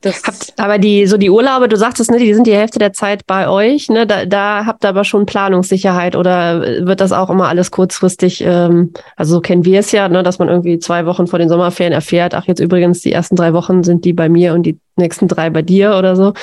[0.02, 0.24] das
[0.58, 3.48] aber die, so die Urlaube, du sagtest, ne, die sind die Hälfte der Zeit bei
[3.48, 4.08] euch, ne?
[4.08, 8.94] Da, da habt ihr aber schon Planungssicherheit oder wird das auch immer alles kurzfristig, ähm,
[9.16, 11.94] also so kennen wir es ja, ne, dass man irgendwie zwei Wochen vor den Sommerferien
[11.94, 15.28] erfährt, ach, jetzt übrigens die ersten drei Wochen sind die bei mir und die nächsten
[15.28, 16.34] drei bei dir oder so.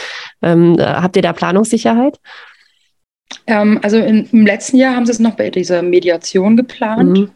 [0.41, 2.21] Ähm, habt ihr da Planungssicherheit?
[3.49, 7.19] Ähm, also in, im letzten Jahr haben sie es noch bei dieser Mediation geplant.
[7.19, 7.31] Mhm.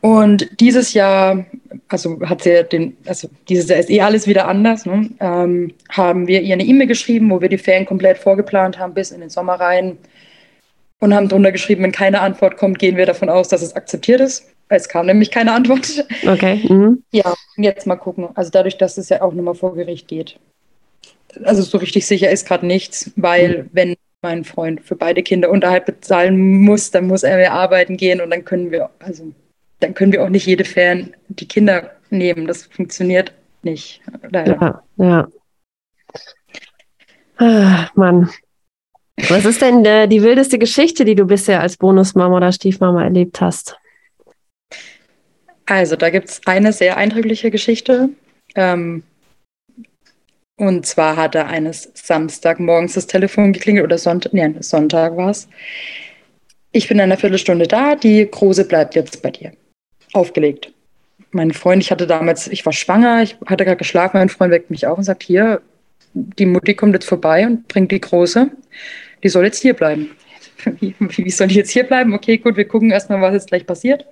[0.00, 1.46] Und dieses Jahr,
[1.88, 5.10] also hat sie den, also dieses Jahr ist eh alles wieder anders, ne?
[5.20, 9.10] ähm, haben wir ihr eine E-Mail geschrieben, wo wir die Ferien komplett vorgeplant haben bis
[9.10, 9.98] in den Sommer rein
[11.00, 14.20] und haben drunter geschrieben, wenn keine Antwort kommt, gehen wir davon aus, dass es akzeptiert
[14.20, 14.46] ist.
[14.68, 16.04] Es kam nämlich keine Antwort.
[16.26, 16.60] Okay.
[16.68, 17.02] Mhm.
[17.12, 18.28] Ja, jetzt mal gucken.
[18.34, 20.38] Also dadurch, dass es ja auch nochmal vor Gericht geht.
[21.44, 23.70] Also so richtig sicher ist gerade nichts, weil mhm.
[23.72, 28.20] wenn mein Freund für beide Kinder Unterhalt bezahlen muss, dann muss er mehr arbeiten gehen
[28.20, 29.32] und dann können wir, also
[29.80, 32.46] dann können wir auch nicht jede Ferien die Kinder nehmen.
[32.46, 34.00] Das funktioniert nicht.
[34.30, 34.82] Leider.
[34.98, 35.28] Ja, ja.
[37.38, 38.30] Ah, Mann.
[39.28, 43.40] Was ist denn äh, die wildeste Geschichte, die du bisher als Bonusmama oder Stiefmama erlebt
[43.40, 43.76] hast?
[45.66, 48.10] Also, da gibt es eine sehr eindrückliche Geschichte.
[48.54, 49.02] Ähm,
[50.56, 55.48] und zwar hatte eines Samstagmorgens das Telefon geklingelt oder Sonntag, nee, Sonntag war es.
[56.72, 59.52] Ich bin in einer Viertelstunde da, die Große bleibt jetzt bei dir
[60.12, 60.72] aufgelegt.
[61.30, 64.70] Mein Freund, ich hatte damals, ich war schwanger, ich hatte gerade geschlafen, mein Freund weckt
[64.70, 65.60] mich auf und sagt, hier,
[66.14, 68.50] die Mutti kommt jetzt vorbei und bringt die Große,
[69.22, 70.10] die soll jetzt hier bleiben.
[70.80, 72.14] Wie, wie soll ich jetzt hier bleiben?
[72.14, 74.06] Okay, gut, wir gucken erstmal, was jetzt gleich passiert.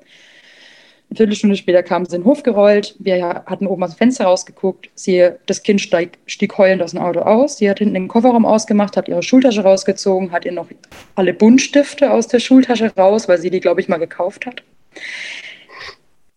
[1.10, 2.94] Eine Viertelstunde später kam sie in den Hof gerollt.
[2.98, 4.90] Wir hatten oben aus dem Fenster rausgeguckt.
[4.94, 7.56] Sie, das Kind steig, stieg heulend aus dem Auto aus.
[7.56, 10.68] Sie hat hinten den Kofferraum ausgemacht, hat ihre Schultasche rausgezogen, hat ihr noch
[11.14, 14.62] alle Buntstifte aus der Schultasche raus, weil sie die, glaube ich, mal gekauft hat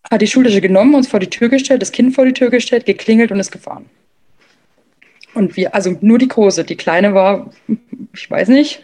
[0.09, 2.85] hat die Schultasche genommen, uns vor die Tür gestellt, das Kind vor die Tür gestellt,
[2.85, 3.85] geklingelt und ist gefahren.
[5.33, 7.51] Und wir, also nur die große, die kleine war,
[8.13, 8.81] ich weiß nicht.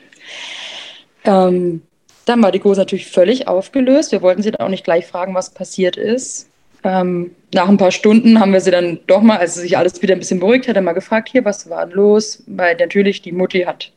[1.25, 1.81] Ähm,
[2.25, 4.12] dann war die große natürlich völlig aufgelöst.
[4.12, 6.49] Wir wollten sie dann auch nicht gleich fragen, was passiert ist.
[6.83, 10.15] Ähm, nach ein paar Stunden haben wir sie dann doch mal, als sich alles wieder
[10.15, 12.43] ein bisschen beruhigt hat, mal gefragt, hier, was war los?
[12.45, 13.91] Weil natürlich die Mutti hat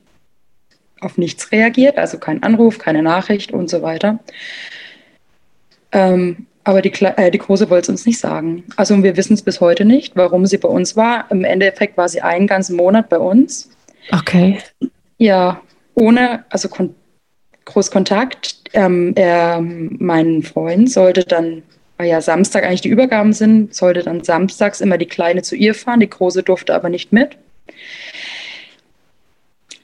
[1.01, 4.19] auf nichts reagiert, also kein Anruf, keine Nachricht und so weiter.
[5.93, 8.65] Ähm, aber die, äh, die Große wollte es uns nicht sagen.
[8.75, 11.31] Also wir wissen es bis heute nicht, warum sie bei uns war.
[11.31, 13.71] Im Endeffekt war sie einen ganzen Monat bei uns.
[14.11, 14.59] Okay.
[15.17, 15.61] Ja,
[15.95, 16.93] ohne, also kon
[17.67, 18.57] groß Kontakt.
[18.73, 21.63] Ähm, er, mein Freund sollte dann,
[21.99, 25.73] weil ja Samstag eigentlich die Übergaben sind, sollte dann samstags immer die Kleine zu ihr
[25.73, 26.01] fahren.
[26.01, 27.37] Die Große durfte aber nicht mit.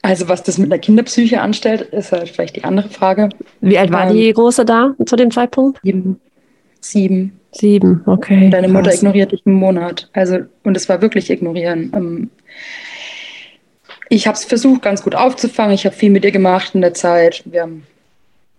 [0.02, 3.28] Also was das mit der Kinderpsyche anstellt, ist halt vielleicht die andere Frage.
[3.60, 5.78] Wie alt war ähm, die Große da zu dem Zeitpunkt?
[5.84, 6.20] Sieben.
[6.82, 7.40] Sieben.
[7.52, 8.50] Sieben, okay.
[8.50, 8.74] Deine krass.
[8.74, 10.08] Mutter ignoriert dich einen Monat.
[10.12, 11.92] Also, und es war wirklich ignorieren.
[11.94, 12.30] Ähm,
[14.08, 15.74] ich habe es versucht, ganz gut aufzufangen.
[15.74, 17.42] Ich habe viel mit ihr gemacht in der Zeit.
[17.44, 17.86] Wir haben,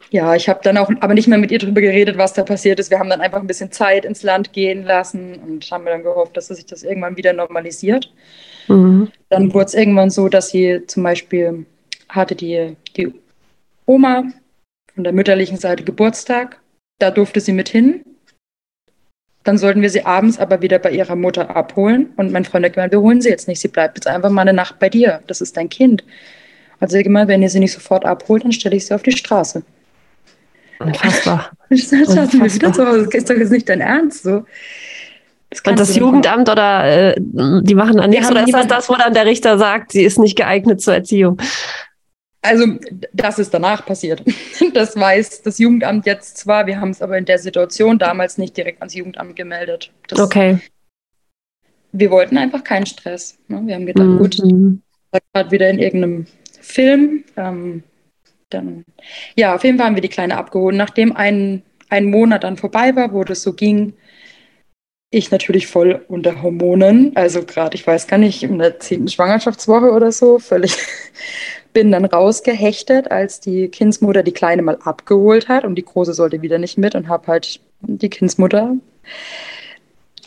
[0.10, 2.80] ja, ich habe dann auch, aber nicht mehr mit ihr darüber geredet, was da passiert
[2.80, 2.92] ist.
[2.92, 6.38] Wir haben dann einfach ein bisschen Zeit ins Land gehen lassen und haben dann gehofft,
[6.38, 8.12] dass sich das irgendwann wieder normalisiert.
[8.68, 9.10] Mhm.
[9.30, 11.66] Dann wurde es irgendwann so, dass sie zum Beispiel
[12.10, 13.14] hatte die, die
[13.86, 14.24] Oma
[14.94, 16.60] von der mütterlichen Seite Geburtstag.
[17.00, 18.04] Da durfte sie mit hin.
[19.44, 22.14] Dann sollten wir sie abends aber wieder bei ihrer Mutter abholen.
[22.16, 23.60] Und mein Freund hat gemeint, wir holen sie jetzt nicht.
[23.60, 25.22] Sie bleibt jetzt einfach mal eine Nacht bei dir.
[25.28, 26.04] Das ist dein Kind.
[26.80, 29.64] Also gemeint, wenn ihr sie nicht sofort abholt, dann stelle ich sie auf die Straße.
[30.80, 31.52] Unfassbar.
[31.70, 32.98] Ich sag, Unfassbar.
[32.98, 34.24] Das ist doch jetzt nicht dein Ernst.
[34.24, 34.46] So.
[35.50, 38.96] Das und das Jugendamt oder äh, die machen dann nichts oder ist das das, wo
[38.96, 41.38] dann der Richter sagt, sie ist nicht geeignet zur Erziehung?
[42.44, 42.66] Also
[43.14, 44.24] das ist danach passiert.
[44.74, 48.56] Das weiß das Jugendamt jetzt zwar, wir haben es aber in der Situation damals nicht
[48.58, 49.92] direkt ans Jugendamt gemeldet.
[50.08, 50.60] Das, okay.
[51.92, 53.38] Wir wollten einfach keinen Stress.
[53.48, 53.62] Ne?
[53.66, 54.18] Wir haben gedacht, mhm.
[54.18, 54.38] gut,
[55.34, 56.26] gerade wieder in irgendeinem
[56.60, 57.24] Film.
[57.36, 57.84] Ähm,
[58.50, 58.86] dann,
[59.36, 60.76] ja, auf jeden Fall haben wir die Kleine abgeholt.
[60.76, 63.94] Nachdem ein, ein Monat dann vorbei war, wo das so ging,
[65.12, 67.16] ich natürlich voll unter Hormonen.
[67.16, 70.76] Also gerade, ich weiß gar nicht, in der zehnten Schwangerschaftswoche oder so, völlig
[71.74, 76.42] bin dann rausgehechtet, als die Kindsmutter die Kleine mal abgeholt hat und die Große sollte
[76.42, 78.76] wieder nicht mit und habe halt die Kindsmutter,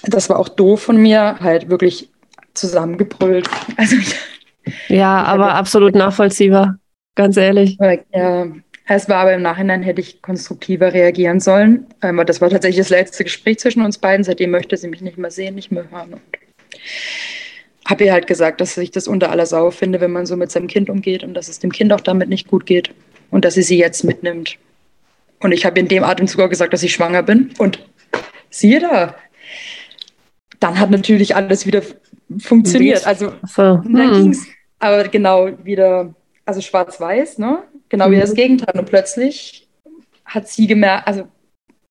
[0.02, 2.10] das war auch doof von mir, halt wirklich
[2.54, 3.48] zusammengebrüllt.
[3.76, 3.96] Also,
[4.88, 6.78] ja, aber absolut nachvollziehbar,
[7.14, 7.78] ganz ehrlich.
[8.12, 8.46] Ja,
[8.88, 11.86] es war aber im Nachhinein hätte ich konstruktiver reagieren sollen.
[12.00, 14.24] Aber das war tatsächlich das letzte Gespräch zwischen uns beiden.
[14.24, 16.14] Seitdem möchte sie mich nicht mehr sehen, nicht mehr hören.
[16.14, 16.22] Und
[17.86, 20.50] habe ihr halt gesagt, dass ich das unter aller Sau finde, wenn man so mit
[20.50, 22.90] seinem Kind umgeht und dass es dem Kind auch damit nicht gut geht
[23.30, 24.58] und dass sie sie jetzt mitnimmt.
[25.40, 27.50] Und ich habe in dem Atemzug auch gesagt, dass ich schwanger bin.
[27.58, 27.86] Und
[28.50, 29.14] siehe da,
[30.60, 31.82] dann hat natürlich alles wieder
[32.38, 33.06] funktioniert.
[33.06, 33.82] Also so.
[33.82, 33.96] hm.
[33.96, 34.46] dann ging es
[34.78, 37.62] aber genau wieder, also schwarz-weiß, ne?
[37.88, 38.12] Genau mhm.
[38.12, 38.78] wie das Gegenteil.
[38.78, 39.68] Und plötzlich
[40.24, 41.28] hat sie gemerkt, also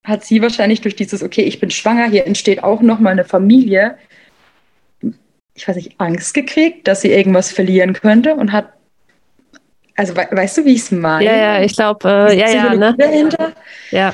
[0.04, 3.98] hat sie wahrscheinlich durch dieses, okay, ich bin schwanger, hier entsteht auch nochmal eine Familie,
[5.56, 8.74] ich weiß nicht, Angst gekriegt, dass sie irgendwas verlieren könnte und hat,
[9.96, 11.26] also we weißt du, wie ich es meine?
[11.26, 12.94] Ja, ja, ich glaube, äh, ja, ja, ne?
[12.98, 13.54] Dahinter?
[13.90, 14.14] Ja.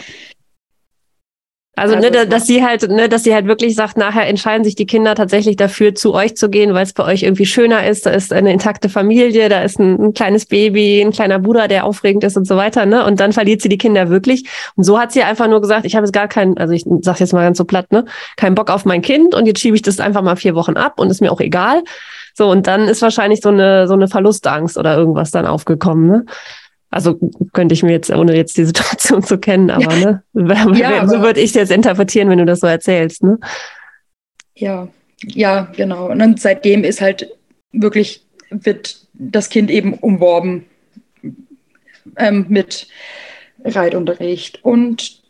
[1.82, 4.63] Also, ne, also ne, dass sie halt, ne, dass sie halt wirklich sagt, nachher entscheiden
[4.63, 7.88] sich die Kinder tatsächlich dafür, zu euch zu gehen, weil es bei euch irgendwie schöner
[7.88, 8.06] ist.
[8.06, 11.86] Da ist eine intakte Familie, da ist ein, ein, kleines Baby, ein kleiner Bruder, der
[11.86, 13.04] aufregend ist und so weiter, ne?
[13.04, 14.48] Und dann verliert sie die Kinder wirklich.
[14.76, 17.20] Und so hat sie einfach nur gesagt, ich habe jetzt gar keinen, also ich sag's
[17.20, 18.06] jetzt mal ganz so platt, ne,
[18.38, 21.00] keinen Bock auf mein Kind und jetzt schiebe ich das einfach mal vier Wochen ab
[21.00, 21.82] und ist mir auch egal.
[22.36, 26.26] So, und dann ist wahrscheinlich so eine, so eine Verlustangst oder irgendwas dann aufgekommen, ne?
[26.92, 27.18] Also
[27.54, 31.40] könnte ich mir jetzt, ohne jetzt die Situation zu kennen, aber ne, ja, so würde
[31.40, 33.40] ich es jetzt interpretieren, wenn du das so erzählst, ne?
[34.56, 34.90] Ja,
[35.24, 36.12] ja, genau.
[36.12, 37.32] Und dann seitdem ist halt
[37.72, 40.66] wirklich, wird das Kind eben umworben
[42.18, 42.88] ähm, mit
[43.64, 45.22] Reitunterricht und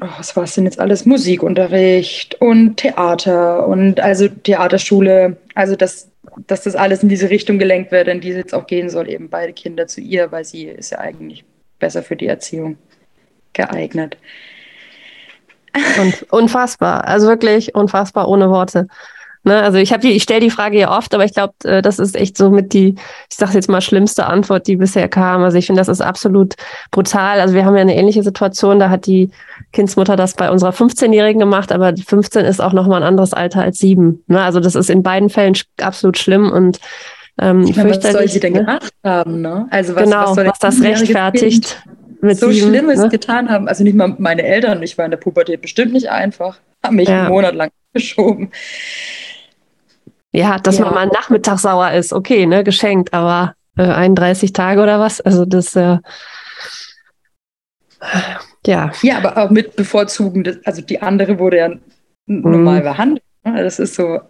[0.00, 1.04] oh, was war es denn jetzt alles?
[1.04, 5.36] Musikunterricht und Theater und also Theaterschule.
[5.54, 6.10] Also das
[6.46, 9.08] dass das alles in diese Richtung gelenkt wird, in die es jetzt auch gehen soll,
[9.08, 11.44] eben beide Kinder zu ihr, weil sie ist ja eigentlich
[11.78, 12.78] besser für die Erziehung
[13.52, 14.16] geeignet.
[16.00, 18.86] Und unfassbar, also wirklich unfassbar ohne Worte.
[19.46, 21.80] Ne, also ich habe die, ich stelle die Frage ja oft, aber ich glaube, äh,
[21.80, 22.96] das ist echt so mit die,
[23.30, 25.44] ich sage jetzt mal, schlimmste Antwort, die bisher kam.
[25.44, 26.56] Also ich finde, das ist absolut
[26.90, 27.38] brutal.
[27.40, 29.30] Also wir haben ja eine ähnliche Situation, da hat die
[29.72, 33.78] Kindsmutter das bei unserer 15-Jährigen gemacht, aber 15 ist auch nochmal ein anderes Alter als
[33.78, 34.24] sieben.
[34.26, 36.80] Ne, also das ist in beiden Fällen absolut schlimm und
[37.40, 38.60] ähm, ich meine, was soll sie denn ne?
[38.64, 39.42] gemacht haben?
[39.42, 39.68] Ne?
[39.70, 41.80] Also was, genau, was, was das rechtfertigt.
[42.20, 43.10] Mit so sieben, Schlimmes ne?
[43.10, 43.68] getan haben.
[43.68, 47.08] Also nicht mal meine Eltern, ich war in der Pubertät bestimmt nicht einfach, haben mich
[47.08, 47.20] ja.
[47.20, 48.50] einen Monat lang geschoben.
[50.36, 50.84] Ja, dass ja.
[50.84, 55.22] man mal Nachmittag sauer ist, okay, ne, geschenkt, aber äh, 31 Tage oder was?
[55.22, 55.96] Also das, äh,
[58.66, 58.92] ja.
[59.00, 61.70] Ja, aber auch mit bevorzugen, also die andere wurde ja
[62.26, 62.84] normal mhm.
[62.84, 63.24] behandelt.
[63.44, 63.62] Ne?
[63.62, 64.20] Das ist so,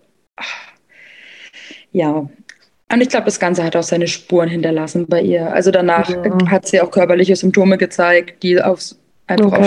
[1.91, 2.11] ja.
[2.13, 5.53] Und ich glaube, das Ganze hat auch seine Spuren hinterlassen bei ihr.
[5.53, 6.23] Also danach ja.
[6.49, 8.81] hat sie auch körperliche Symptome gezeigt, die auf,
[9.27, 9.57] einfach okay.
[9.57, 9.67] auf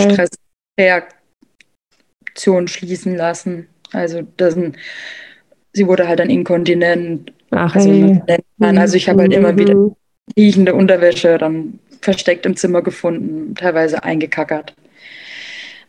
[0.77, 3.67] Stressreaktion schließen lassen.
[3.91, 4.77] Also das sind
[5.79, 7.31] sie wurde halt dann inkontinent.
[7.51, 8.39] Ach, also, hey.
[8.59, 9.95] also ich habe halt immer wieder mhm.
[10.35, 14.73] liegende Unterwäsche dann versteckt im Zimmer gefunden, teilweise eingekackert.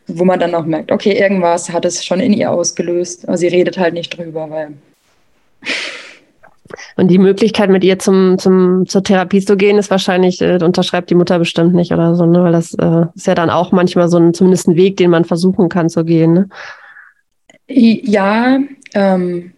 [0.07, 3.27] Wo man dann auch merkt, okay, irgendwas hat es schon in ihr ausgelöst.
[3.27, 4.69] Aber sie redet halt nicht drüber, weil.
[6.95, 11.09] Und die Möglichkeit, mit ihr zum, zum, zur Therapie zu gehen, ist wahrscheinlich, äh, unterschreibt
[11.09, 12.41] die Mutter bestimmt nicht oder so, ne?
[12.43, 15.25] Weil das äh, ist ja dann auch manchmal so ein, zumindest ein Weg, den man
[15.25, 16.31] versuchen kann zu gehen.
[16.31, 16.49] Ne?
[17.67, 18.57] Ja,
[18.93, 19.51] ähm,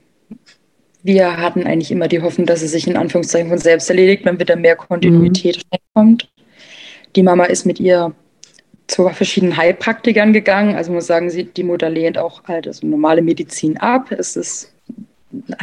[1.04, 4.40] wir hatten eigentlich immer die Hoffnung, dass es sich in Anführungszeichen von selbst erledigt, wenn
[4.40, 5.78] wieder mehr Kontinuität mhm.
[5.96, 6.30] reinkommt.
[7.16, 8.14] Die Mama ist mit ihr
[8.88, 10.76] zu verschiedenen Heilpraktikern gegangen.
[10.76, 14.12] Also muss sagen, sie, die Mutter lehnt auch halt also normale Medizin ab.
[14.12, 14.74] Es ist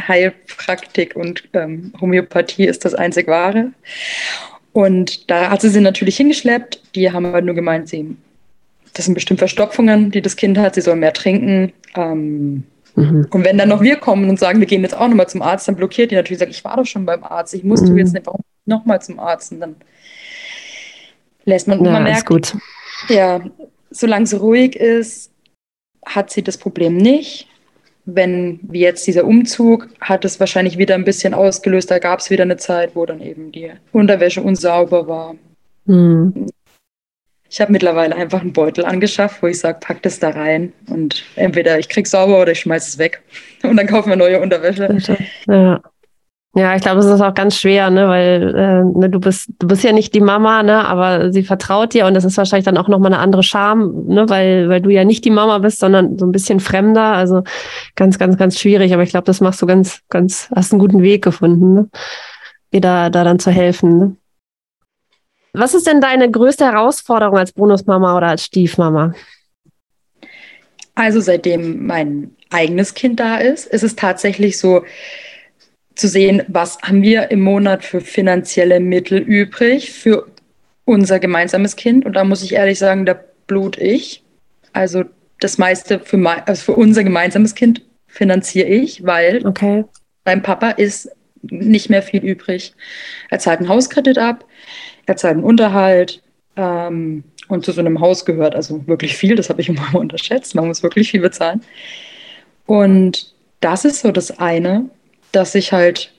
[0.07, 3.71] Heilpraktik und ähm, Homöopathie ist das einzig wahre.
[4.73, 6.81] Und da hat sie sie natürlich hingeschleppt.
[6.95, 8.15] Die haben halt nur gemeint, sie,
[8.93, 10.75] das sind bestimmt Verstopfungen, die das Kind hat.
[10.75, 11.73] Sie soll mehr trinken.
[11.95, 12.63] Ähm,
[12.95, 13.27] Mhm.
[13.29, 15.67] Und wenn dann noch wir kommen und sagen, wir gehen jetzt auch nochmal zum Arzt,
[15.67, 17.97] dann blockiert die natürlich, sagt, ich war doch schon beim Arzt, ich musste mhm.
[17.97, 19.51] jetzt nicht, warum nochmal zum Arzt?
[19.51, 19.75] Und dann
[21.45, 22.55] lässt man, ja, man merkt, gut.
[23.09, 23.41] ja,
[23.89, 25.31] solange es ruhig ist,
[26.05, 27.47] hat sie das Problem nicht.
[28.05, 31.91] Wenn, wie jetzt dieser Umzug, hat es wahrscheinlich wieder ein bisschen ausgelöst.
[31.91, 35.35] Da gab es wieder eine Zeit, wo dann eben die Unterwäsche unsauber war.
[35.85, 36.47] Mhm.
[37.51, 41.25] Ich habe mittlerweile einfach einen Beutel angeschafft, wo ich sage, pack das da rein und
[41.35, 43.21] entweder ich krieg sauber oder ich schmeiß es weg
[43.63, 44.97] und dann kaufen wir neue Unterwäsche.
[45.47, 45.81] Ja.
[46.53, 49.67] Ja, ich glaube, es ist auch ganz schwer, ne, weil äh, ne, du bist du
[49.67, 52.77] bist ja nicht die Mama, ne, aber sie vertraut dir und das ist wahrscheinlich dann
[52.77, 55.79] auch noch mal eine andere Scham, ne, weil weil du ja nicht die Mama bist,
[55.79, 57.43] sondern so ein bisschen fremder, also
[57.95, 61.01] ganz ganz ganz schwierig, aber ich glaube, das machst du ganz ganz hast einen guten
[61.01, 61.89] Weg gefunden, ne,
[62.71, 64.15] ihr da da dann zu helfen, ne?
[65.53, 69.13] Was ist denn deine größte Herausforderung als Bonusmama oder als Stiefmama?
[70.95, 74.83] Also seitdem mein eigenes Kind da ist, ist es tatsächlich so
[75.95, 80.27] zu sehen, was haben wir im Monat für finanzielle Mittel übrig für
[80.85, 82.05] unser gemeinsames Kind.
[82.05, 84.23] Und da muss ich ehrlich sagen, da blut ich.
[84.73, 85.03] Also
[85.39, 89.85] das meiste für, mein, also für unser gemeinsames Kind finanziere ich, weil okay.
[90.23, 91.09] beim Papa ist
[91.41, 92.73] nicht mehr viel übrig.
[93.29, 94.45] Er zahlt einen Hauskredit ab,
[95.05, 96.21] er zahlt einen Unterhalt
[96.55, 100.55] ähm, und zu so einem Haus gehört also wirklich viel, das habe ich immer unterschätzt.
[100.55, 101.61] Man muss wirklich viel bezahlen.
[102.65, 104.85] Und das ist so das eine,
[105.31, 106.13] dass ich halt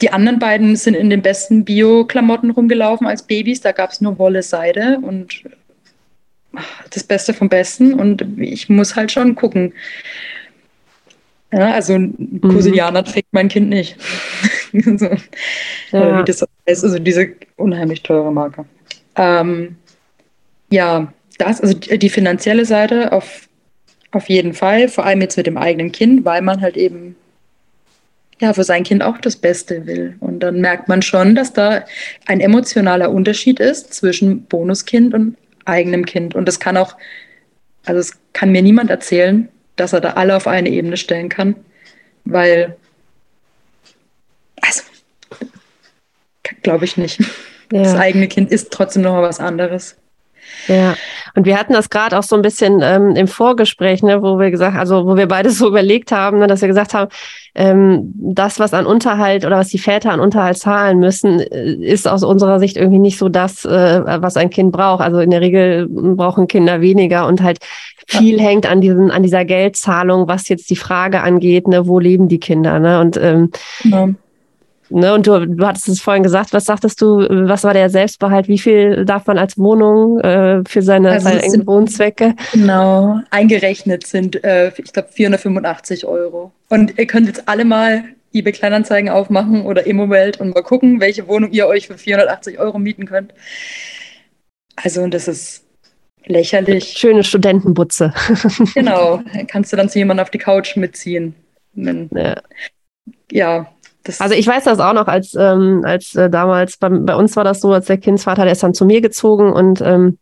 [0.00, 3.60] die anderen beiden sind in den besten Bio-Klamotten rumgelaufen als Babys.
[3.60, 5.44] Da gab es nur Wolle, Seide und
[6.90, 7.94] das Beste vom Besten.
[7.94, 9.72] Und ich muss halt schon gucken.
[11.54, 13.06] Ja, also ein Kosilianer mhm.
[13.06, 13.96] trägt mein Kind nicht.
[14.72, 15.06] so.
[15.06, 15.12] ja.
[15.92, 18.64] Oder wie das heißt, also diese unheimlich teure Marke.
[19.14, 19.76] Ähm,
[20.70, 23.48] ja, das, also die finanzielle Seite auf,
[24.10, 27.14] auf jeden Fall, vor allem jetzt mit dem eigenen Kind, weil man halt eben
[28.40, 30.16] ja, für sein Kind auch das Beste will.
[30.18, 31.84] Und dann merkt man schon, dass da
[32.26, 35.36] ein emotionaler Unterschied ist zwischen Bonuskind und
[35.66, 36.34] eigenem Kind.
[36.34, 36.96] Und das kann auch,
[37.84, 41.56] also es kann mir niemand erzählen, dass er da alle auf eine Ebene stellen kann,
[42.24, 42.76] weil,
[44.60, 44.82] also,
[46.62, 47.20] glaube ich nicht.
[47.72, 47.82] Ja.
[47.82, 49.96] Das eigene Kind ist trotzdem noch was anderes.
[50.68, 50.96] Ja,
[51.36, 54.50] und wir hatten das gerade auch so ein bisschen ähm, im Vorgespräch, ne, wo wir
[54.50, 57.10] gesagt, also wo wir beide so überlegt haben, ne, dass wir gesagt haben,
[57.54, 62.06] ähm, das, was an Unterhalt oder was die Väter an Unterhalt zahlen müssen, äh, ist
[62.06, 65.02] aus unserer Sicht irgendwie nicht so das, äh, was ein Kind braucht.
[65.02, 67.58] Also in der Regel brauchen Kinder weniger und halt
[68.06, 68.42] viel ja.
[68.42, 72.40] hängt an diesen, an dieser Geldzahlung, was jetzt die Frage angeht, ne, wo leben die
[72.40, 73.00] Kinder, ne?
[73.00, 73.50] Und ähm,
[73.84, 74.08] ja.
[74.96, 78.46] Ne, und du, du hattest es vorhin gesagt, was sagtest du, was war der Selbstbehalt?
[78.46, 82.36] Wie viel darf man als Wohnung äh, für seine, also seine sind, Wohnzwecke?
[82.52, 86.52] Genau, eingerechnet sind, äh, ich glaube, 485 Euro.
[86.68, 91.26] Und ihr könnt jetzt alle mal eBay Kleinanzeigen aufmachen oder Immowelt und mal gucken, welche
[91.26, 93.34] Wohnung ihr euch für 480 Euro mieten könnt.
[94.76, 95.64] Also, und das ist
[96.24, 96.84] lächerlich.
[96.96, 98.14] Schöne Studentenbutze.
[98.74, 101.34] genau, kannst du dann zu jemandem auf die Couch mitziehen.
[101.74, 102.36] ja.
[103.32, 103.73] ja,
[104.04, 107.36] das also ich weiß das auch noch, als, ähm, als äh, damals, bei, bei uns
[107.36, 110.18] war das so, als der Kindsvater, der ist dann zu mir gezogen und ähm,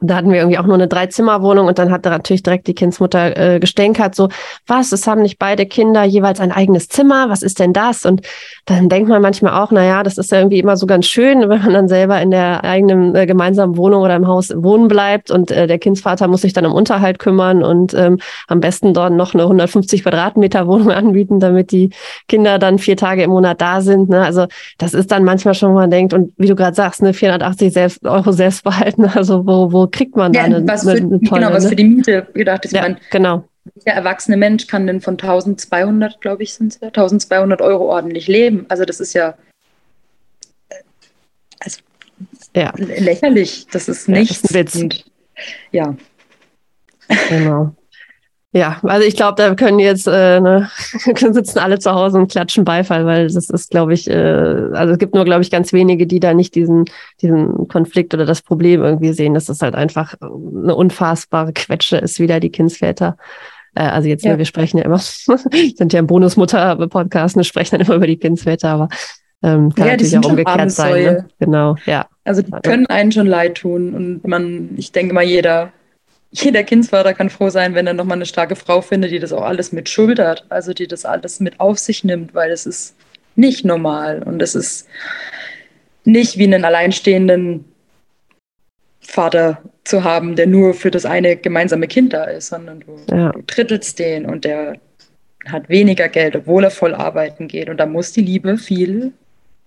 [0.00, 3.36] da hatten wir irgendwie auch nur eine Dreizimmerwohnung und dann hat natürlich direkt die Kindsmutter
[3.36, 4.28] äh, gestänkert, so,
[4.66, 8.06] was, es haben nicht beide Kinder jeweils ein eigenes Zimmer, was ist denn das?
[8.06, 8.22] Und
[8.64, 11.40] dann denkt man manchmal auch, na ja, das ist ja irgendwie immer so ganz schön,
[11.48, 15.30] wenn man dann selber in der eigenen äh, gemeinsamen Wohnung oder im Haus wohnen bleibt
[15.30, 19.12] und äh, der Kindsvater muss sich dann um Unterhalt kümmern und ähm, am besten dort
[19.12, 21.90] noch eine 150 Quadratmeter Wohnung anbieten, damit die
[22.26, 24.08] Kinder dann vier Tage im Monat da sind.
[24.08, 24.22] Ne?
[24.22, 24.46] Also
[24.78, 27.72] das ist dann manchmal schon, wo man denkt, und wie du gerade sagst, ne, 480
[27.72, 31.42] selbst, Euro Selbstbehalten, also wo, wo kriegt man da ja, eine, was für, eine tolle,
[31.42, 32.72] Genau, was für die Miete gedacht ist.
[32.72, 33.44] Ja, man, genau.
[33.86, 38.66] Der erwachsene Mensch kann denn von 1200, glaube ich, sind es 1200 Euro ordentlich leben.
[38.68, 39.34] Also das ist ja,
[40.68, 40.74] äh,
[41.60, 41.80] also
[42.56, 42.72] ja.
[42.76, 43.66] lächerlich.
[43.70, 44.42] Das ist nichts.
[44.42, 44.74] Ja, das ist ein Witz.
[44.76, 45.04] Und,
[45.72, 45.96] ja.
[47.28, 47.74] Genau.
[48.52, 50.68] Ja, also ich glaube, da können jetzt äh, ne,
[51.14, 54.12] sitzen alle zu Hause und klatschen Beifall, weil das ist, glaube ich, äh,
[54.72, 56.86] also es gibt nur, glaube ich, ganz wenige, die da nicht diesen
[57.22, 62.18] diesen Konflikt oder das Problem irgendwie sehen, dass das halt einfach eine unfassbare Quetsche ist,
[62.18, 63.16] wieder die Kindsväter.
[63.76, 64.36] Äh, also jetzt, ja.
[64.36, 68.70] wir sprechen ja immer, sind ja im Bonusmutter-Podcast, wir sprechen dann immer über die Kindsväter,
[68.70, 68.88] aber
[69.44, 71.04] ähm, kann ja, natürlich auch umgekehrt sein.
[71.04, 71.28] Ne?
[71.38, 72.06] Genau, ja.
[72.24, 75.72] Also die können einen schon leid tun und man, ich denke mal, jeder
[76.32, 79.42] jeder Kindsvater kann froh sein, wenn er nochmal eine starke Frau findet, die das auch
[79.42, 82.94] alles mit schultert, also die das alles mit auf sich nimmt, weil es ist
[83.34, 84.86] nicht normal und es ist
[86.04, 87.64] nicht wie einen alleinstehenden
[89.00, 93.32] Vater zu haben, der nur für das eine gemeinsame Kind da ist, sondern du, ja.
[93.32, 94.74] du drittelst den und der
[95.46, 99.12] hat weniger Geld, obwohl er voll arbeiten geht und da muss die Liebe viel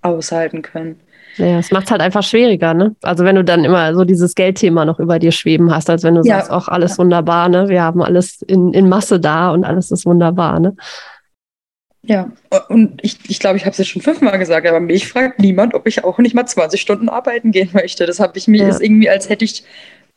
[0.01, 0.99] aushalten können.
[1.37, 2.95] Ja, es macht halt einfach schwieriger, ne?
[3.01, 6.15] Also wenn du dann immer so dieses Geldthema noch über dir schweben hast, als wenn
[6.15, 6.37] du ja.
[6.37, 7.69] sagst, auch alles wunderbar, ne?
[7.69, 10.75] Wir haben alles in, in Masse da und alles ist wunderbar, ne?
[12.05, 12.31] Ja,
[12.67, 15.39] und ich glaube, ich, glaub, ich habe es jetzt schon fünfmal gesagt, aber mich fragt
[15.39, 18.05] niemand, ob ich auch nicht mal 20 Stunden arbeiten gehen möchte.
[18.05, 18.69] Das habe ich mir ja.
[18.69, 19.63] ist irgendwie, als hätte ich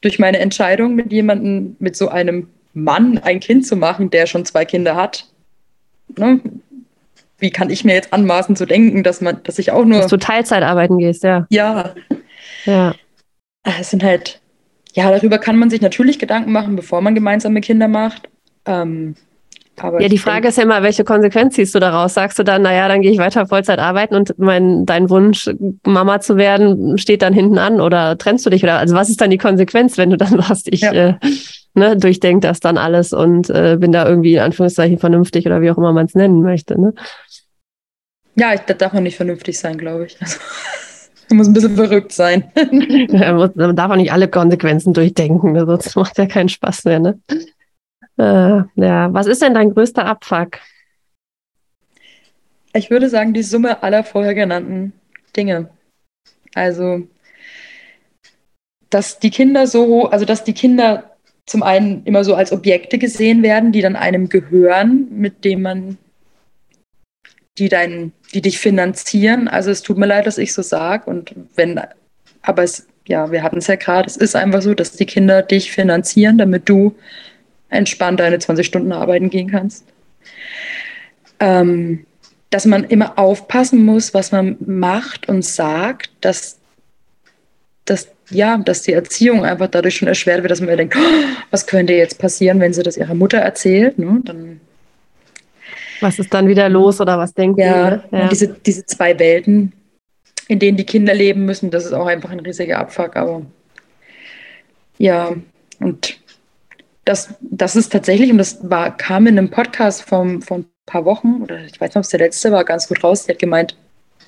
[0.01, 4.45] durch meine Entscheidung mit jemandem, mit so einem Mann ein Kind zu machen, der schon
[4.45, 5.27] zwei Kinder hat,
[6.17, 6.41] ne,
[7.39, 10.01] wie kann ich mir jetzt anmaßen zu denken, dass man, dass ich auch nur.
[10.01, 11.47] Dass du Teilzeit arbeiten gehst, ja.
[11.51, 11.95] Ja.
[12.65, 12.95] Ja.
[13.63, 14.41] Ah, es sind halt,
[14.95, 18.29] ja, darüber kann man sich natürlich Gedanken machen, bevor man gemeinsame Kinder macht.
[18.65, 19.17] Ähm,
[19.79, 22.15] aber ja, die Frage denke, ist ja immer, welche Konsequenz ziehst du daraus?
[22.15, 25.51] Sagst du dann, naja, dann gehe ich weiter Vollzeit arbeiten und mein, dein Wunsch,
[25.85, 28.63] Mama zu werden, steht dann hinten an oder trennst du dich?
[28.63, 30.93] Oder also was ist dann die Konsequenz, wenn du dann sagst, ich ja.
[30.93, 31.15] äh,
[31.77, 35.71] ne, durchdenke das dann alles und äh, bin da irgendwie in Anführungszeichen vernünftig oder wie
[35.71, 36.95] auch immer man es nennen möchte, ne?
[38.35, 40.21] Ja, ich, das darf man nicht vernünftig sein, glaube ich.
[40.21, 40.39] Also,
[41.31, 42.51] man muss ein bisschen verrückt sein.
[43.55, 45.65] man darf auch nicht alle Konsequenzen durchdenken, ne?
[45.65, 46.99] sonst macht ja keinen Spaß mehr.
[46.99, 47.21] Ne?
[48.19, 50.59] Äh, ja, was ist denn dein größter Abfuck?
[52.73, 54.93] Ich würde sagen, die Summe aller vorher genannten
[55.35, 55.71] Dinge.
[56.55, 57.07] Also,
[58.91, 61.16] dass die Kinder so, also dass die Kinder
[61.47, 65.99] zum einen immer so als Objekte gesehen werden, die dann einem gehören, mit dem man,
[67.57, 69.47] die dein, die dich finanzieren.
[69.49, 71.09] Also es tut mir leid, dass ich so sage.
[71.09, 71.81] Und wenn,
[72.43, 75.43] aber es, ja, wir hatten es ja gerade, es ist einfach so, dass die Kinder
[75.43, 76.97] dich finanzieren, damit du
[77.69, 79.85] entspannt deine 20 Stunden arbeiten gehen kannst.
[81.39, 82.07] Ähm,
[82.51, 86.59] dass man immer aufpassen muss, was man macht und sagt, dass,
[87.85, 91.67] dass, ja, dass die Erziehung einfach dadurch schon erschwert wird, dass man denkt, oh, was
[91.67, 93.99] könnte jetzt passieren, wenn sie das ihrer Mutter erzählt.
[93.99, 94.21] Ne?
[94.25, 94.61] Dann,
[96.01, 98.05] was ist dann wieder los oder was denkt ja, ihr?
[98.11, 99.73] Ja, diese, diese zwei Welten,
[100.49, 103.17] in denen die Kinder leben müssen, das ist auch einfach ein riesiger Abfuck.
[103.17, 103.43] Aber
[104.99, 105.35] ja,
[105.81, 106.19] und
[107.05, 111.43] das, das ist tatsächlich, und das war, kam in einem Podcast vom, vom paar Wochen,
[111.43, 113.25] oder ich weiß nicht, ob es der letzte war, ganz gut raus.
[113.25, 113.77] Die hat gemeint,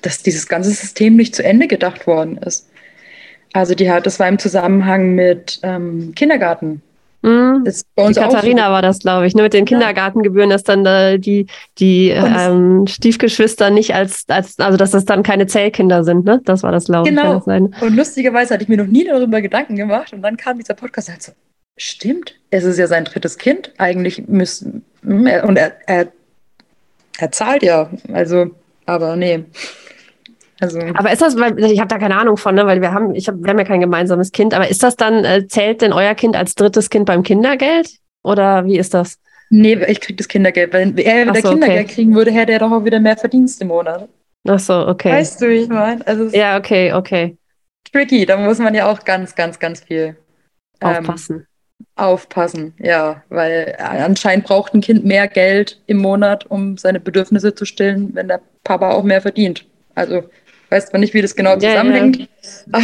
[0.01, 2.69] dass dieses ganze System nicht zu Ende gedacht worden ist.
[3.53, 6.81] Also die hat, das war im Zusammenhang mit ähm, Kindergarten.
[7.21, 7.65] Mhm.
[7.65, 8.71] die Katharina so.
[8.71, 11.47] war das, glaube ich, ne, mit den Kindergartengebühren, dass dann äh, die,
[11.77, 16.39] die ähm, Stiefgeschwister nicht als, als, also dass das dann keine Zellkinder sind, ne?
[16.45, 17.39] Das war das, glaube genau.
[17.39, 17.43] ich.
[17.43, 17.69] Genau.
[17.81, 21.09] Und lustigerweise hatte ich mir noch nie darüber Gedanken gemacht und dann kam dieser Podcast
[21.09, 21.33] halt so,
[21.75, 23.73] stimmt, es ist ja sein drittes Kind.
[23.77, 26.07] Eigentlich müssen, hm, und er, er
[27.19, 28.51] er zahlt ja, also,
[28.85, 29.43] aber nee.
[30.59, 30.79] Also.
[30.93, 32.65] Aber ist das, weil ich habe da keine Ahnung von, ne?
[32.65, 35.23] weil wir haben, ich hab, wir haben ja kein gemeinsames Kind, aber ist das dann,
[35.23, 37.89] äh, zählt denn euer Kind als drittes Kind beim Kindergeld?
[38.23, 39.19] Oder wie ist das?
[39.49, 40.73] Nee, ich kriege das Kindergeld.
[40.73, 41.93] Wenn er wieder so, Kindergeld okay.
[41.95, 44.07] kriegen würde, hätte er doch auch wieder mehr Verdienst im Monat.
[44.47, 45.11] Ach so, okay.
[45.11, 46.05] Weißt du, wie ich meine?
[46.05, 47.37] Also ja, okay, okay.
[47.91, 50.15] Tricky, da muss man ja auch ganz, ganz, ganz viel
[50.81, 51.45] ähm, aufpassen.
[51.95, 57.65] Aufpassen, ja, weil anscheinend braucht ein Kind mehr Geld im Monat, um seine Bedürfnisse zu
[57.65, 59.65] stillen, wenn der Papa auch mehr verdient.
[59.95, 60.23] Also
[60.69, 62.27] weiß zwar nicht, wie das genau zusammenhängt,
[62.71, 62.79] ja,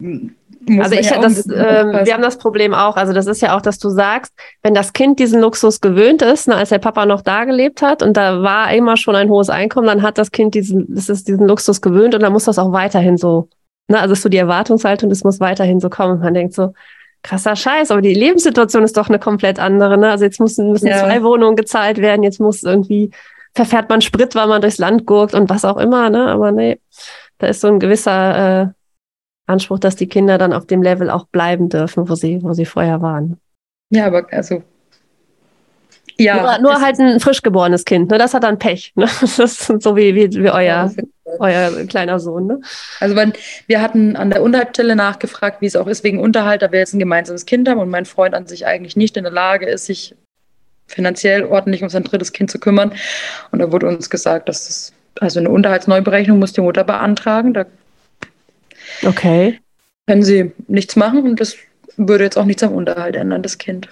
[0.00, 0.22] ja.
[0.82, 2.96] also ich ja das, äh, wir haben das Problem auch.
[2.96, 4.32] Also das ist ja auch, dass du sagst,
[4.62, 8.02] wenn das Kind diesen Luxus gewöhnt ist, ne, als der Papa noch da gelebt hat
[8.02, 11.28] und da war immer schon ein hohes Einkommen, dann hat das Kind diesen, das ist
[11.28, 13.48] diesen Luxus gewöhnt und dann muss das auch weiterhin so.
[13.88, 16.20] Ne, also ist so die Erwartungshaltung, das muss weiterhin so kommen.
[16.20, 16.72] Man denkt so,
[17.22, 19.96] krasser Scheiß, aber die Lebenssituation ist doch eine komplett andere.
[19.96, 20.10] Ne?
[20.10, 20.98] Also jetzt müssen, müssen ja.
[20.98, 23.10] zwei Wohnungen gezahlt werden, jetzt muss irgendwie,
[23.54, 26.28] verfährt man Sprit, weil man durchs Land gurkt und was auch immer, ne?
[26.28, 26.80] Aber nee,
[27.38, 28.66] da ist so ein gewisser äh,
[29.46, 32.64] Anspruch, dass die Kinder dann auf dem Level auch bleiben dürfen, wo sie, wo sie
[32.64, 33.38] vorher waren.
[33.90, 34.62] Ja, aber also
[36.18, 38.18] ja, nur, nur halt ein frisch geborenes Kind, ne?
[38.18, 38.92] Das hat dann Pech.
[38.94, 39.08] Ne?
[39.20, 40.92] Das ist so wie, wie, wie euer,
[41.38, 42.46] euer kleiner Sohn.
[42.46, 42.60] Ne?
[43.00, 43.32] Also wenn,
[43.66, 46.94] wir hatten an der Unterhaltsstelle nachgefragt, wie es auch ist wegen Unterhalt, da wir jetzt
[46.94, 49.86] ein gemeinsames Kind haben und mein Freund an sich eigentlich nicht in der Lage ist,
[49.86, 50.14] sich
[50.86, 52.92] finanziell ordentlich um sein drittes Kind zu kümmern.
[53.50, 57.54] Und da wurde uns gesagt, dass das, also eine Unterhaltsneuberechnung muss die Mutter beantragen.
[57.54, 57.66] Da
[59.06, 59.60] okay.
[60.06, 61.56] können sie nichts machen und das
[61.96, 63.88] würde jetzt auch nichts am Unterhalt ändern, das Kind.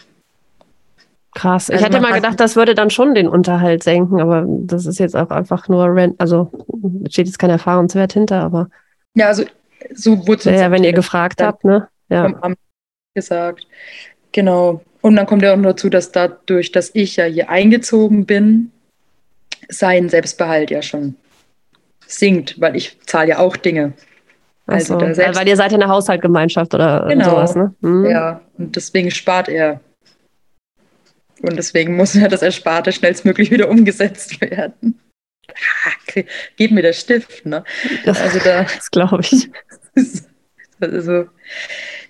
[1.34, 1.68] Krass.
[1.68, 4.98] Ich also hätte mal gedacht, das würde dann schon den Unterhalt senken, aber das ist
[4.98, 6.50] jetzt auch einfach nur Rent, also
[7.08, 8.68] steht jetzt kein Erfahrungswert hinter, aber.
[9.14, 9.44] Ja, also
[9.94, 10.60] so wurde es.
[10.60, 11.88] Ja, wenn ihr gefragt habt, ne?
[12.08, 12.32] Ja.
[13.14, 13.66] Gesagt.
[14.32, 14.80] Genau.
[15.02, 18.70] Und dann kommt ja auch noch dazu, dass dadurch, dass ich ja hier eingezogen bin,
[19.68, 21.16] sein Selbstbehalt ja schon
[22.06, 23.92] sinkt, weil ich zahle ja auch Dinge.
[24.66, 27.30] Also, so, weil ihr seid ja eine Haushaltgemeinschaft oder genau.
[27.30, 27.74] sowas, ne?
[27.82, 28.04] Hm.
[28.04, 29.80] Ja, und deswegen spart er
[31.42, 35.00] und deswegen muss ja das Ersparte schnellstmöglich wieder umgesetzt werden.
[35.48, 35.92] Ah,
[36.56, 37.64] gib mir der Stift, ne?
[38.04, 39.50] Das, also da, das glaube ich.
[40.80, 41.26] also,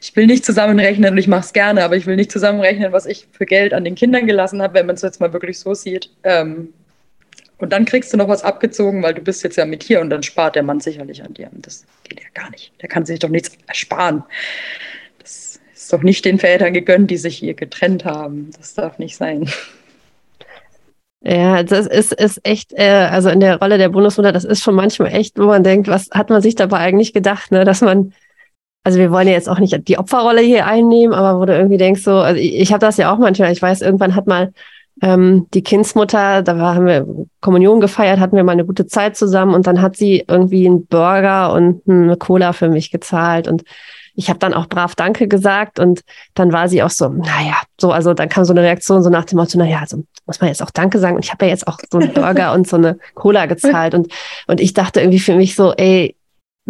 [0.01, 3.07] ich will nicht zusammenrechnen und ich mache es gerne, aber ich will nicht zusammenrechnen, was
[3.07, 5.74] ich für Geld an den Kindern gelassen habe, wenn man es jetzt mal wirklich so
[5.74, 6.11] sieht.
[6.22, 6.72] Ähm,
[7.59, 10.09] und dann kriegst du noch was abgezogen, weil du bist jetzt ja mit hier und
[10.09, 11.51] dann spart der Mann sicherlich an dir.
[11.53, 12.72] Und das geht ja gar nicht.
[12.80, 14.24] Der kann sich doch nichts ersparen
[15.90, 18.51] ist doch nicht den Vätern gegönnt, die sich hier getrennt haben.
[18.57, 19.51] Das darf nicht sein.
[21.20, 24.76] Ja, das ist, ist echt, äh, also in der Rolle der Bundesmutter, das ist schon
[24.76, 27.64] manchmal echt, wo man denkt, was hat man sich dabei eigentlich gedacht, ne?
[27.64, 28.14] dass man,
[28.82, 31.76] also wir wollen ja jetzt auch nicht die Opferrolle hier einnehmen, aber wo du irgendwie
[31.76, 34.52] denkst, so, also ich, ich habe das ja auch manchmal, ich weiß, irgendwann hat mal
[35.02, 37.06] ähm, die Kindsmutter, da war, haben wir
[37.40, 40.86] Kommunion gefeiert, hatten wir mal eine gute Zeit zusammen und dann hat sie irgendwie einen
[40.86, 43.64] Burger und eine Cola für mich gezahlt und
[44.14, 46.02] ich habe dann auch brav Danke gesagt und
[46.34, 49.24] dann war sie auch so, naja, so, also dann kam so eine Reaktion so nach
[49.24, 51.66] dem Motto, naja, also muss man jetzt auch Danke sagen und ich habe ja jetzt
[51.66, 54.12] auch so einen Burger und so eine Cola gezahlt und,
[54.46, 56.16] und ich dachte irgendwie für mich so, ey,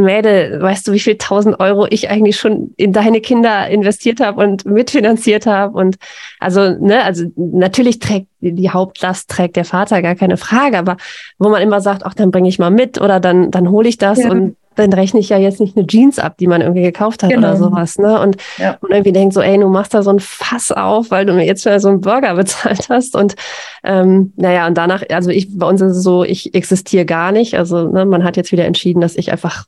[0.01, 4.43] Mädel, weißt du, wie viel tausend Euro ich eigentlich schon in deine Kinder investiert habe
[4.43, 5.77] und mitfinanziert habe?
[5.77, 5.97] Und
[6.39, 10.97] also, ne, also natürlich trägt die Hauptlast trägt der Vater, gar keine Frage, aber
[11.39, 13.99] wo man immer sagt, ach, dann bringe ich mal mit oder dann, dann hole ich
[13.99, 14.31] das ja.
[14.31, 17.31] und dann rechne ich ja jetzt nicht eine Jeans ab, die man irgendwie gekauft hat
[17.31, 17.49] genau.
[17.49, 17.99] oder sowas.
[17.99, 18.21] Ne?
[18.21, 18.79] Und, ja.
[18.81, 21.45] und irgendwie denkt so, ey, du machst da so ein Fass auf, weil du mir
[21.45, 23.15] jetzt schon so einen Burger bezahlt hast.
[23.15, 23.35] Und
[23.83, 27.57] ähm, naja, und danach, also ich, bei uns ist es so, ich existiere gar nicht.
[27.57, 29.67] Also ne, man hat jetzt wieder entschieden, dass ich einfach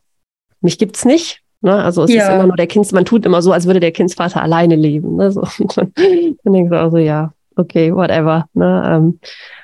[0.63, 1.43] mich gibt's nicht.
[1.61, 1.75] Ne?
[1.75, 2.25] Also es ja.
[2.25, 5.17] ist immer nur der Kind, man tut immer so, als würde der Kindsvater alleine leben.
[5.17, 5.31] Ne?
[5.31, 5.43] So.
[5.77, 8.47] dann denkst du also, ja, okay, whatever.
[8.55, 8.83] Ne?
[8.87, 9.21] Ähm,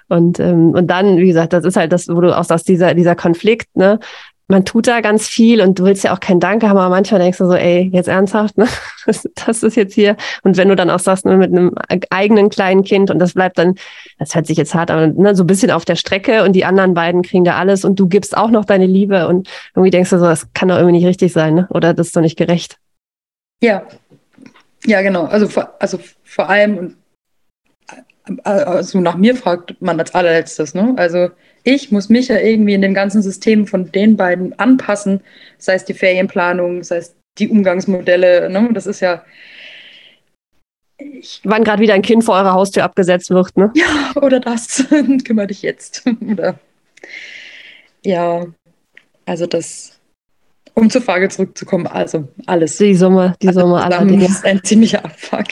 [0.09, 2.95] und, ähm, und dann, wie gesagt, das ist halt das, wo du auch sagst, dieser,
[2.95, 3.99] dieser Konflikt, ne?
[4.51, 7.21] Man tut da ganz viel und du willst ja auch kein Danke haben, aber manchmal
[7.21, 8.67] denkst du so, ey, jetzt ernsthaft, ne?
[9.47, 10.17] Das ist jetzt hier.
[10.43, 11.75] Und wenn du dann auch sagst, ne, mit einem
[12.11, 13.75] eigenen kleinen Kind und das bleibt dann,
[14.19, 16.65] das hört sich jetzt hart an, ne, so ein bisschen auf der Strecke und die
[16.65, 20.11] anderen beiden kriegen da alles und du gibst auch noch deine Liebe und irgendwie denkst
[20.11, 21.69] du so, das kann doch irgendwie nicht richtig sein, ne?
[21.71, 22.79] Oder das ist doch nicht gerecht.
[23.63, 23.83] Ja.
[24.87, 25.25] Ja, genau.
[25.25, 26.97] Also, vor, also vor allem,
[28.29, 30.95] und also nach mir fragt man als allerletztes, ne?
[30.97, 31.31] Also
[31.69, 35.21] ich muss mich ja irgendwie in dem ganzen System von den beiden anpassen,
[35.59, 38.49] sei es die Ferienplanung, sei es die Umgangsmodelle.
[38.49, 38.71] Ne?
[38.73, 39.23] Das ist ja.
[40.97, 43.71] Ich, Wann gerade wieder ein Kind vor eurer Haustür abgesetzt wird, ne?
[43.77, 44.85] Ja, oder das.
[45.25, 46.05] Kümmere dich jetzt.
[46.33, 46.59] oder
[48.03, 48.47] ja,
[49.27, 50.01] also das,
[50.73, 52.79] um zur Frage zurückzukommen, also alles.
[52.79, 54.25] Die Summe, die Summe aller Dinge.
[54.27, 55.47] ist ein ziemlicher Abfuck.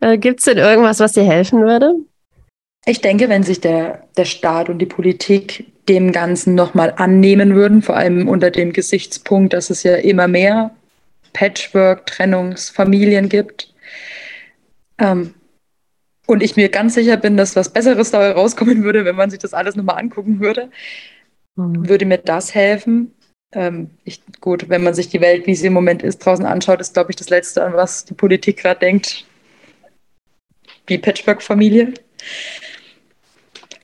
[0.00, 1.94] Äh, Gibt es denn irgendwas, was dir helfen würde?
[2.88, 7.82] Ich denke, wenn sich der, der Staat und die Politik dem Ganzen nochmal annehmen würden,
[7.82, 10.70] vor allem unter dem Gesichtspunkt, dass es ja immer mehr
[11.32, 13.74] Patchwork, Trennungsfamilien gibt.
[14.98, 15.34] Ähm,
[16.26, 19.40] und ich mir ganz sicher bin, dass was Besseres dabei rauskommen würde, wenn man sich
[19.40, 20.70] das alles nochmal angucken würde,
[21.56, 21.88] mhm.
[21.88, 23.12] würde mir das helfen.
[23.52, 26.80] Ähm, ich, gut, wenn man sich die Welt, wie sie im Moment ist, draußen anschaut,
[26.80, 29.24] ist, glaube ich, das Letzte, an was die Politik gerade denkt,
[30.88, 31.94] die Patchwork-Familie.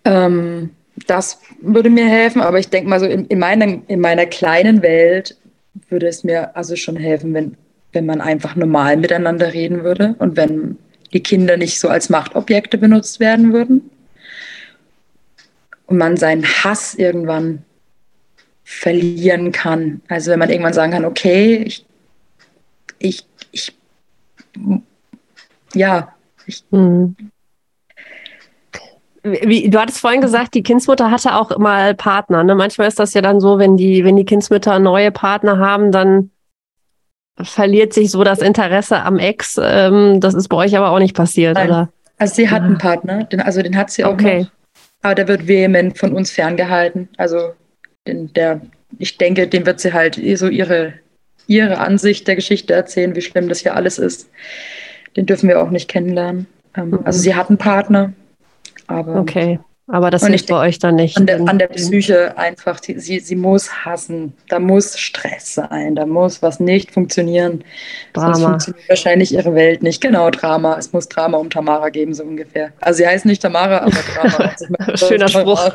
[0.04, 0.70] Ähm,
[1.06, 4.82] das würde mir helfen, aber ich denke mal so, in, in, meiner, in meiner kleinen
[4.82, 5.36] Welt
[5.88, 7.56] würde es mir also schon helfen, wenn,
[7.92, 10.78] wenn man einfach normal miteinander reden würde und wenn
[11.12, 13.90] die Kinder nicht so als Machtobjekte benutzt werden würden
[15.86, 17.64] und man seinen Hass irgendwann
[18.64, 20.00] verlieren kann.
[20.08, 21.84] Also wenn man irgendwann sagen kann, okay, ich,
[22.98, 23.76] ich, ich
[25.74, 26.14] ja,
[26.46, 27.16] ich, mhm.
[29.24, 32.42] Wie, du hattest vorhin gesagt, die Kindsmutter hatte auch mal Partner.
[32.42, 32.56] Ne?
[32.56, 36.30] Manchmal ist das ja dann so, wenn die, wenn die Kindsmütter neue Partner haben, dann
[37.40, 39.58] verliert sich so das Interesse am Ex.
[39.62, 41.68] Ähm, das ist bei euch aber auch nicht passiert, Nein.
[41.68, 41.88] oder?
[42.18, 44.40] Also sie hat einen Partner, den, also den hat sie auch okay.
[44.42, 44.50] noch.
[45.02, 47.08] Aber der wird vehement von uns ferngehalten.
[47.16, 47.52] Also
[48.06, 48.60] den, der,
[48.98, 50.94] ich denke, dem wird sie halt so ihre,
[51.46, 54.28] ihre Ansicht der Geschichte erzählen, wie schlimm das hier alles ist.
[55.16, 56.46] Den dürfen wir auch nicht kennenlernen.
[56.76, 57.00] Ähm, mhm.
[57.04, 58.12] Also sie hat einen Partner,
[58.86, 59.58] aber okay.
[59.88, 61.16] Aber das ist bei euch dann nicht.
[61.18, 64.32] An der, an der Psyche einfach, die, sie, sie muss hassen.
[64.48, 65.96] Da muss Stress sein.
[65.96, 67.64] Da muss was nicht funktionieren.
[68.12, 68.34] Drama.
[68.34, 70.00] Sonst funktioniert wahrscheinlich ihre Welt nicht.
[70.00, 70.76] Genau, Drama.
[70.78, 72.72] Es muss Drama um Tamara geben, so ungefähr.
[72.80, 74.54] Also sie heißt nicht Tamara, aber Drama.
[74.86, 75.74] Also Schöner Spruch.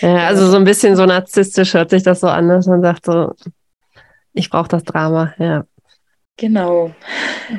[0.00, 3.06] ja, also so ein bisschen so narzisstisch hört sich das so an, dass man sagt
[3.06, 3.32] so,
[4.34, 5.64] ich brauche das Drama, ja.
[6.36, 6.92] Genau,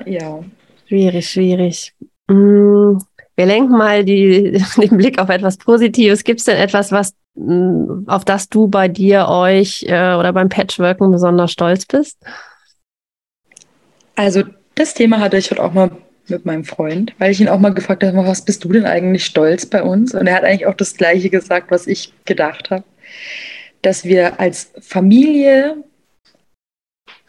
[0.06, 0.40] ja.
[0.88, 1.94] Schwierig, schwierig.
[2.30, 3.00] Hm.
[3.40, 6.26] Wir lenken mal die, den Blick auf etwas Positives.
[6.26, 10.50] Gibt es denn etwas, was, mm, auf das du bei dir, euch äh, oder beim
[10.50, 12.18] Patchworken besonders stolz bist?
[14.18, 14.44] Also
[14.76, 15.90] das Thema hatte ich heute auch mal
[16.28, 19.24] mit meinem Freund, weil ich ihn auch mal gefragt habe, was bist du denn eigentlich
[19.24, 20.14] stolz bei uns?
[20.14, 22.84] Und er hat eigentlich auch das Gleiche gesagt, was ich gedacht habe,
[23.82, 25.82] dass wir als Familie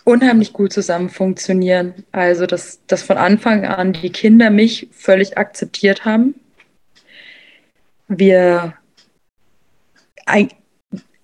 [0.04, 1.94] unheimlich gut zusammen funktionieren.
[2.12, 6.34] Also, dass, dass von Anfang an die Kinder mich völlig akzeptiert haben.
[8.08, 8.74] Wir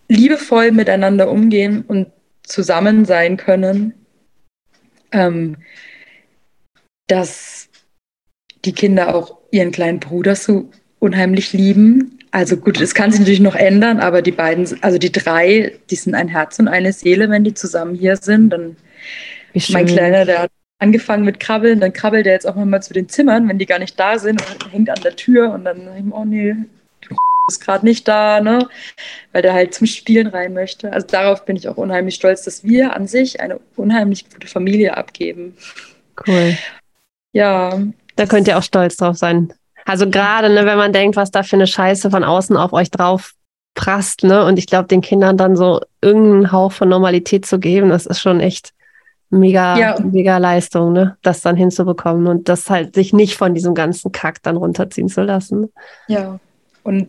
[0.09, 2.09] liebevoll miteinander umgehen und
[2.43, 3.95] zusammen sein können.
[5.12, 5.57] Ähm,
[7.07, 7.68] dass
[8.64, 13.41] die Kinder auch ihren kleinen Bruder so unheimlich lieben also gut, es kann sich natürlich
[13.41, 17.30] noch ändern, aber die beiden, also die drei, die sind ein Herz und eine Seele,
[17.30, 18.51] wenn die zusammen hier sind.
[18.51, 18.76] Dann
[19.70, 23.09] mein Kleiner, der hat angefangen mit Krabbeln, dann krabbelt er jetzt auch mal zu den
[23.09, 26.12] Zimmern, wenn die gar nicht da sind und hängt an der Tür und dann ich,
[26.12, 26.55] oh nee,
[27.01, 27.16] du
[27.49, 28.68] ist gerade nicht da, ne?
[29.32, 30.93] Weil der halt zum Spielen rein möchte.
[30.93, 34.95] Also darauf bin ich auch unheimlich stolz, dass wir an sich eine unheimlich gute Familie
[34.99, 35.57] abgeben.
[36.26, 36.59] Cool.
[37.32, 37.80] Ja.
[38.14, 39.55] Da könnt ihr auch stolz drauf sein.
[39.87, 42.91] Also gerade, ne, wenn man denkt, was da für eine Scheiße von außen auf euch
[42.91, 43.34] drauf
[43.74, 44.45] prasst, ne?
[44.45, 48.20] Und ich glaube, den Kindern dann so irgendeinen Hauch von Normalität zu geben, das ist
[48.20, 48.72] schon echt
[49.30, 49.97] mega, ja.
[50.01, 51.16] mega Leistung, ne?
[51.22, 55.22] Das dann hinzubekommen und das halt sich nicht von diesem ganzen Kack dann runterziehen zu
[55.22, 55.72] lassen.
[56.09, 56.41] Ja.
[56.82, 57.09] Und,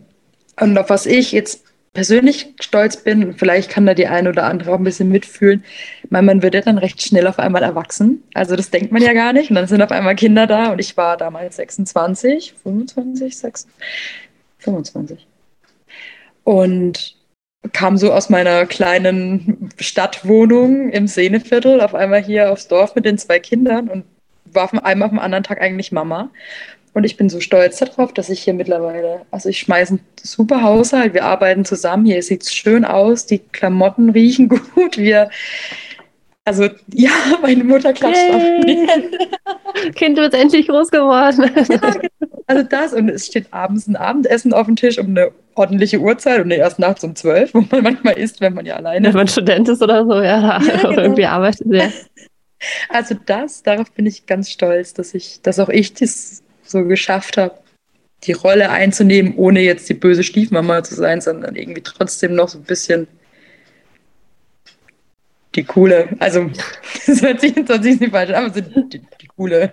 [0.60, 1.64] und auf was ich jetzt
[1.98, 5.64] persönlich stolz bin, vielleicht kann da die eine oder andere auch ein bisschen mitfühlen,
[6.10, 8.22] weil man wird ja dann recht schnell auf einmal erwachsen.
[8.34, 9.50] Also das denkt man ja gar nicht.
[9.50, 13.70] Und dann sind auf einmal Kinder da und ich war damals 26, 25, 26,
[14.60, 15.26] 25.
[16.44, 17.16] Und
[17.72, 23.18] kam so aus meiner kleinen Stadtwohnung im Sehneviertel auf einmal hier aufs Dorf mit den
[23.18, 24.04] zwei Kindern und
[24.44, 26.30] war von einem auf den anderen Tag eigentlich Mama.
[26.94, 30.62] Und ich bin so stolz darauf, dass ich hier mittlerweile, also ich schmeiße einen super
[30.62, 35.30] Haushalt, wir arbeiten zusammen, hier sieht es schön aus, die Klamotten riechen gut, wir,
[36.44, 37.10] also ja,
[37.42, 38.34] meine Mutter klatscht hey.
[38.34, 39.18] auf Hände.
[39.94, 41.50] Kind wird endlich groß geworden.
[41.54, 42.42] ja, genau.
[42.46, 46.40] also das und es steht abends ein Abendessen auf dem Tisch um eine ordentliche Uhrzeit
[46.40, 49.28] und erst nachts um zwölf, wo man manchmal isst, wenn man ja alleine Wenn man
[49.28, 51.02] Student ist oder so, ja, ja genau.
[51.02, 51.66] irgendwie arbeitet.
[51.70, 51.90] Ja.
[52.88, 57.36] Also das, darauf bin ich ganz stolz, dass ich, dass auch ich das so geschafft
[57.36, 57.54] habe,
[58.24, 62.58] die Rolle einzunehmen, ohne jetzt die böse Stiefmama zu sein, sondern irgendwie trotzdem noch so
[62.58, 63.06] ein bisschen
[65.54, 66.08] die coole.
[66.18, 66.50] Also,
[67.06, 69.70] das hört sich, das hört sich nicht falsch an, aber so die, die coole.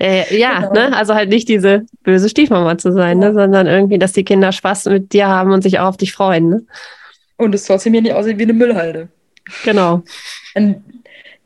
[0.00, 0.72] Äh, ja, genau.
[0.72, 0.96] ne?
[0.96, 3.26] also halt nicht diese böse Stiefmama zu sein, ne?
[3.26, 3.32] ja.
[3.32, 3.34] ne?
[3.34, 6.48] sondern irgendwie, dass die Kinder Spaß mit dir haben und sich auch auf dich freuen.
[6.48, 6.66] Ne?
[7.36, 9.08] Und es trotzdem mir nicht aussieht wie eine Müllhalde.
[9.64, 10.02] Genau.
[10.54, 10.82] Und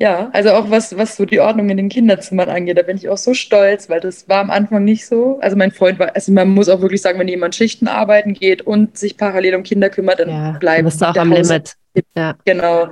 [0.00, 3.08] ja, also auch was, was so die Ordnung in den Kinderzimmern angeht, da bin ich
[3.08, 5.40] auch so stolz, weil das war am Anfang nicht so.
[5.40, 8.62] Also mein Freund war, also man muss auch wirklich sagen, wenn jemand Schichten arbeiten geht
[8.62, 11.74] und sich parallel um Kinder kümmert, dann ja, bleibt bist du auch am Haus Limit.
[12.16, 12.36] Ja.
[12.44, 12.90] Genau.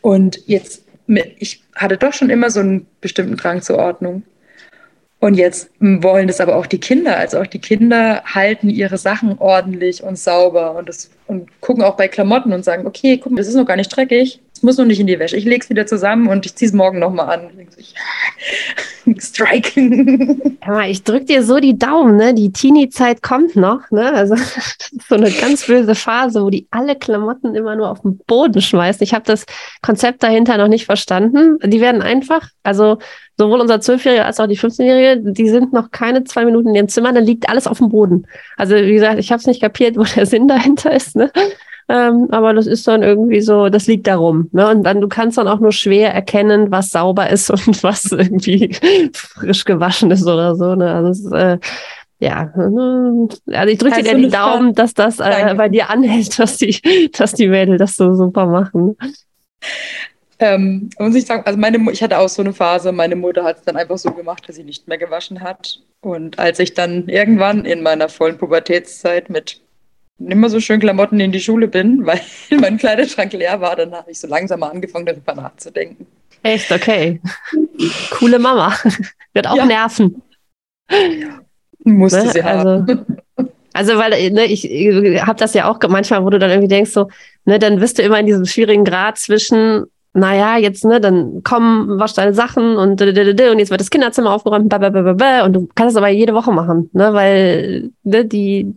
[0.00, 0.84] Und jetzt,
[1.38, 4.24] ich hatte doch schon immer so einen bestimmten Drang zur Ordnung.
[5.20, 7.18] Und jetzt wollen das aber auch die Kinder.
[7.18, 11.96] Also auch die Kinder halten ihre Sachen ordentlich und sauber und, das, und gucken auch
[11.96, 14.84] bei Klamotten und sagen, okay, guck mal, das ist noch gar nicht dreckig muss noch
[14.84, 15.36] nicht in die Wäsche.
[15.36, 17.50] Ich lege es wieder zusammen und ich ziehe es morgen nochmal an.
[17.76, 17.94] Ich,
[19.18, 19.80] Strike.
[20.88, 22.34] ich drücke dir so die Daumen, ne?
[22.34, 24.12] Die Teenie-Zeit kommt noch, ne?
[24.12, 24.36] Also
[25.08, 29.02] so eine ganz böse Phase, wo die alle Klamotten immer nur auf den Boden schmeißen.
[29.02, 29.46] Ich habe das
[29.82, 31.58] Konzept dahinter noch nicht verstanden.
[31.64, 32.98] Die werden einfach, also
[33.38, 36.88] sowohl unser Zwölfjähriger als auch die 15-Jährige, die sind noch keine zwei Minuten in ihrem
[36.88, 38.26] Zimmer, dann liegt alles auf dem Boden.
[38.56, 41.16] Also wie gesagt, ich habe es nicht kapiert, wo der Sinn dahinter ist.
[41.16, 41.32] Ne?
[41.92, 44.48] Ähm, aber das ist dann irgendwie so, das liegt darum.
[44.52, 44.66] Ne?
[44.70, 48.74] Und dann, du kannst dann auch nur schwer erkennen, was sauber ist und was irgendwie
[49.12, 50.74] frisch gewaschen ist oder so.
[50.74, 50.90] Ne?
[50.90, 51.58] Also es, äh,
[52.18, 56.80] ja, also ich drücke dir die Daumen, dass das äh, bei dir anhält, dass die,
[57.12, 58.96] dass die Mädel das so super machen.
[60.38, 63.58] Ähm, muss ich sagen, also meine, ich hatte auch so eine Phase, meine Mutter hat
[63.58, 65.80] es dann einfach so gemacht, dass sie nicht mehr gewaschen hat.
[66.00, 69.60] Und als ich dann irgendwann in meiner vollen Pubertätszeit mit
[70.18, 74.10] immer so schön Klamotten in die Schule bin, weil mein Kleiderschrank leer war, dann habe
[74.10, 76.06] ich so langsam mal angefangen, darüber nachzudenken.
[76.42, 77.20] Echt, okay.
[78.10, 78.74] Coole Mama.
[79.32, 79.64] Wird auch ja.
[79.64, 80.22] nerven.
[81.84, 82.30] Musste ne?
[82.30, 82.86] sie haben.
[82.88, 83.04] Also,
[83.72, 86.90] also weil ne, ich, ich habe das ja auch manchmal, wo du dann irgendwie denkst,
[86.90, 87.08] so,
[87.44, 89.84] ne, dann bist du immer in diesem schwierigen Grad zwischen,
[90.14, 94.72] naja, jetzt, ne, dann komm, wasch deine Sachen und und jetzt wird das Kinderzimmer aufgeräumt,
[94.72, 98.72] und du kannst das aber jede Woche machen, ne, weil ne, die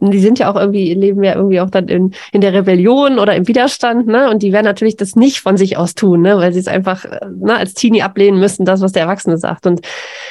[0.00, 3.34] die sind ja auch irgendwie, leben ja irgendwie auch dann in, in der Rebellion oder
[3.34, 4.30] im Widerstand, ne?
[4.30, 6.36] Und die werden natürlich das nicht von sich aus tun, ne?
[6.38, 9.66] Weil sie es einfach ne, als Teenie ablehnen müssen, das, was der Erwachsene sagt.
[9.66, 9.80] Und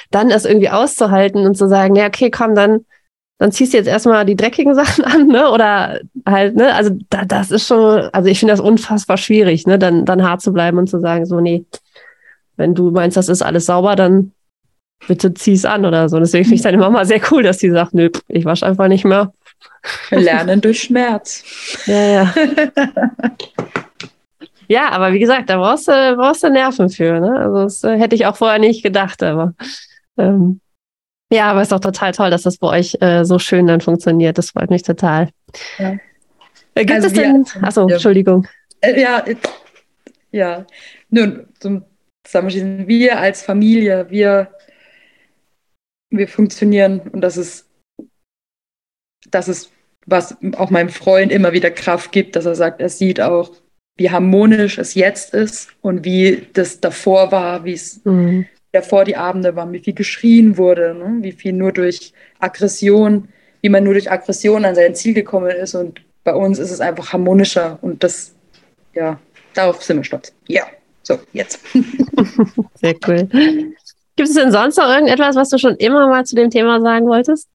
[0.09, 2.85] dann es irgendwie auszuhalten und zu sagen, ja, okay, komm, dann,
[3.39, 5.51] dann ziehst du jetzt erstmal die dreckigen Sachen an, ne?
[5.51, 9.77] Oder halt, ne, also da, das ist schon, also ich finde das unfassbar schwierig, ne,
[9.77, 11.65] dann, dann hart zu bleiben und zu sagen, so, nee,
[12.55, 14.31] wenn du meinst, das ist alles sauber, dann
[15.07, 16.19] bitte zieh's an oder so.
[16.19, 19.05] Deswegen finde ich deine Mama sehr cool, dass sie sagt, nö, ich wasche einfach nicht
[19.05, 19.33] mehr.
[20.11, 21.43] Lernen durch Schmerz.
[21.85, 22.33] Ja, ja.
[24.67, 27.19] ja, aber wie gesagt, da brauchst du, brauchst du Nerven für.
[27.19, 27.39] Ne?
[27.39, 29.53] Also das äh, hätte ich auch vorher nicht gedacht, aber
[30.17, 30.59] ähm,
[31.31, 33.81] ja, aber es ist doch total toll, dass das bei euch äh, so schön dann
[33.81, 34.37] funktioniert.
[34.37, 35.29] Das freut mich total.
[35.77, 35.97] Ja.
[36.73, 37.45] Äh, gibt also es denn?
[37.61, 37.95] Achso, ja.
[37.95, 38.47] Entschuldigung.
[38.81, 39.25] Äh, ja,
[40.31, 40.65] ja.
[41.09, 41.83] Nun, zum
[42.23, 42.87] Zusammenschließen.
[42.87, 44.49] Wir als Familie, wir,
[46.09, 47.66] wir funktionieren und das ist
[49.29, 49.71] das ist,
[50.05, 53.51] was auch meinem Freund immer wieder Kraft gibt, dass er sagt, er sieht auch,
[53.97, 58.45] wie harmonisch es jetzt ist und wie das davor war, wie es mhm.
[58.71, 61.17] davor die Abende waren, wie viel geschrien wurde, ne?
[61.21, 63.27] wie viel nur durch Aggression,
[63.61, 65.73] wie man nur durch Aggression an sein Ziel gekommen ist.
[65.73, 68.35] Und bei uns ist es einfach harmonischer und das,
[68.93, 69.19] ja,
[69.53, 70.33] darauf sind wir stolz.
[70.47, 70.63] Ja,
[71.01, 71.59] so, jetzt.
[72.75, 73.27] Sehr cool.
[74.15, 77.07] Gibt es denn sonst noch irgendetwas, was du schon immer mal zu dem Thema sagen
[77.07, 77.47] wolltest?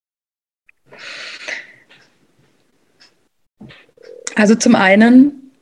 [4.35, 5.53] Also zum einen,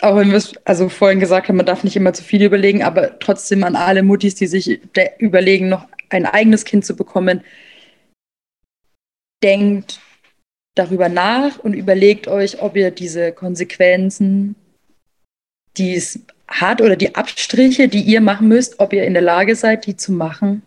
[0.00, 2.82] auch wenn wir es also vorhin gesagt haben, man darf nicht immer zu viel überlegen,
[2.82, 4.80] aber trotzdem an alle Muttis, die sich
[5.18, 7.42] überlegen, noch ein eigenes Kind zu bekommen,
[9.42, 10.00] denkt
[10.74, 14.54] darüber nach und überlegt euch, ob ihr diese Konsequenzen,
[15.76, 19.56] die es hat oder die Abstriche, die ihr machen müsst, ob ihr in der Lage
[19.56, 20.62] seid, die zu machen.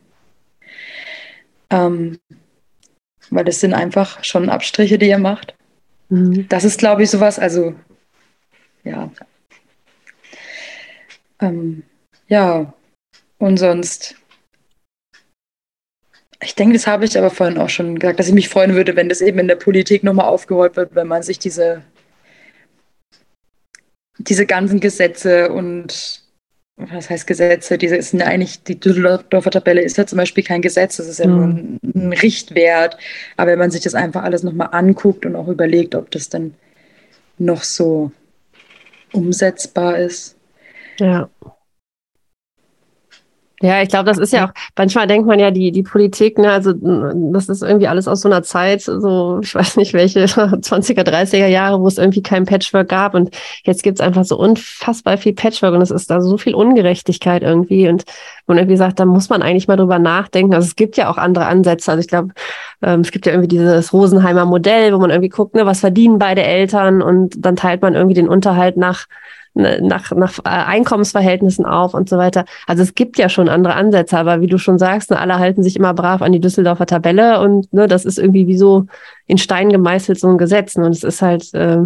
[1.69, 2.19] Ähm,
[3.29, 5.55] weil das sind einfach schon Abstriche, die ihr macht.
[6.09, 6.47] Mhm.
[6.49, 7.75] Das ist, glaube ich, sowas, also
[8.83, 9.11] ja.
[11.41, 11.83] Ähm,
[12.27, 12.73] ja,
[13.39, 14.15] und sonst,
[16.41, 18.95] ich denke, das habe ich aber vorhin auch schon gesagt, dass ich mich freuen würde,
[18.95, 21.83] wenn das eben in der Politik nochmal aufgerollt wird, wenn man sich diese,
[24.17, 26.24] diese ganzen Gesetze und
[26.77, 27.77] was heißt Gesetze?
[27.77, 31.19] Diese sind ja eigentlich, die Düsseldorfer Tabelle ist ja zum Beispiel kein Gesetz, das ist
[31.19, 31.35] ja mhm.
[31.35, 32.97] nur ein, ein, Richtwert.
[33.37, 36.53] Aber wenn man sich das einfach alles nochmal anguckt und auch überlegt, ob das dann
[37.37, 38.11] noch so
[39.13, 40.35] umsetzbar ist.
[40.99, 41.29] Ja.
[43.61, 46.51] Ja, ich glaube, das ist ja auch, manchmal denkt man ja, die, die Politik, ne,
[46.51, 50.25] also das ist irgendwie alles aus so einer Zeit, so, ich weiß nicht welche,
[50.61, 53.33] 20er, 30er Jahre, wo es irgendwie kein Patchwork gab und
[53.63, 57.87] jetzt gibt's einfach so unfassbar viel Patchwork und es ist da so viel Ungerechtigkeit irgendwie
[57.87, 58.03] und
[58.47, 60.53] man irgendwie sagt, da muss man eigentlich mal drüber nachdenken.
[60.53, 61.91] Also es gibt ja auch andere Ansätze.
[61.91, 62.29] Also ich glaube,
[62.83, 66.19] ähm, es gibt ja irgendwie dieses Rosenheimer Modell, wo man irgendwie guckt, ne, was verdienen
[66.19, 69.05] beide Eltern und dann teilt man irgendwie den Unterhalt nach
[69.55, 72.45] nach, nach äh, Einkommensverhältnissen auf und so weiter.
[72.67, 75.63] Also es gibt ja schon andere Ansätze, aber wie du schon sagst, ne, alle halten
[75.63, 78.85] sich immer brav an die Düsseldorfer Tabelle und ne, das ist irgendwie wie so
[79.27, 80.75] in Stein gemeißelt so ein Gesetz.
[80.75, 80.85] Ne?
[80.85, 81.77] Und es ist halt äh,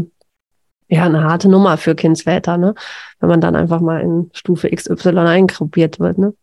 [0.88, 2.74] ja eine harte Nummer für Kindsväter, ne?
[3.20, 6.17] wenn man dann einfach mal in Stufe XY eingruppiert wird.
[6.17, 6.34] Ne?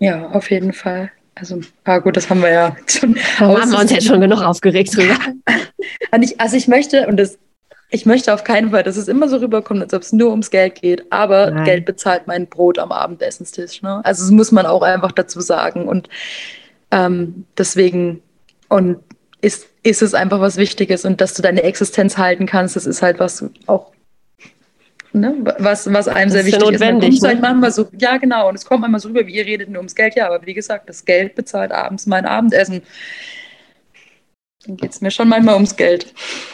[0.00, 1.10] Ja, auf jeden Fall.
[1.34, 3.16] Also, ah gut, das haben wir ja schon.
[3.38, 5.16] Da haben wir uns jetzt schon genug aufgeregt drüber.
[6.38, 7.38] also ich möchte, und das
[7.90, 10.50] ich möchte auf keinen Fall, dass es immer so rüberkommt, als ob es nur ums
[10.50, 11.10] Geld geht.
[11.10, 11.64] Aber Nein.
[11.64, 13.82] Geld bezahlt mein Brot am Abendessenstisch.
[13.82, 14.00] Ne?
[14.04, 15.86] Also das muss man auch einfach dazu sagen.
[15.86, 16.08] Und
[16.90, 18.22] ähm, deswegen
[18.68, 18.98] und
[19.40, 23.02] ist, ist es einfach was Wichtiges und dass du deine Existenz halten kannst, das ist
[23.02, 23.92] halt was auch
[25.16, 26.80] Ne, was, was einem das sehr wichtig ist.
[26.80, 27.24] Notwendig, ist.
[27.24, 27.42] Halt ne?
[27.42, 28.48] manchmal so, ja, genau.
[28.48, 30.16] Und es kommt manchmal so rüber, wie ihr redet nur ums Geld.
[30.16, 32.82] Ja, aber wie gesagt, das Geld bezahlt abends mein Abendessen
[34.66, 36.06] dann geht es mir schon manchmal ums Geld.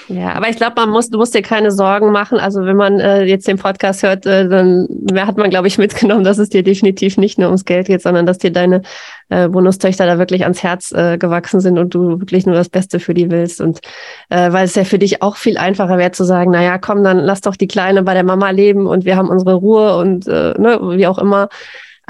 [0.08, 2.38] Ja, aber ich glaube, man muss, du musst dir keine Sorgen machen.
[2.38, 6.24] Also wenn man äh, jetzt den Podcast hört, äh, dann hat man, glaube ich, mitgenommen,
[6.24, 8.82] dass es dir definitiv nicht nur ums Geld geht, sondern dass dir deine
[9.28, 12.98] äh, Bonustöchter da wirklich ans Herz äh, gewachsen sind und du wirklich nur das Beste
[12.98, 13.60] für die willst.
[13.60, 13.80] Und
[14.28, 17.18] äh, weil es ja für dich auch viel einfacher wäre zu sagen, naja, komm, dann
[17.18, 20.54] lass doch die Kleine bei der Mama leben und wir haben unsere Ruhe und äh,
[20.58, 21.48] ne, wie auch immer.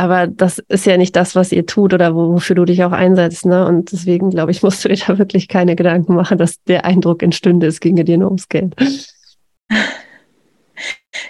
[0.00, 3.44] Aber das ist ja nicht das, was ihr tut oder wofür du dich auch einsetzt.
[3.44, 3.66] Ne?
[3.66, 7.22] Und deswegen, glaube ich, musst du dir da wirklich keine Gedanken machen, dass der Eindruck
[7.22, 8.74] entstünde, es ginge dir nur ums Geld.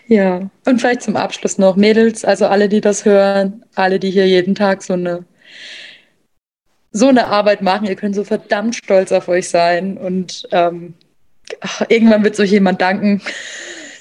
[0.07, 4.27] Ja, und vielleicht zum Abschluss noch Mädels, also alle, die das hören, alle, die hier
[4.27, 5.25] jeden Tag so eine
[6.93, 10.95] so eine Arbeit machen, ihr könnt so verdammt stolz auf euch sein und ähm,
[11.61, 13.23] ach, irgendwann wird euch jemand danken.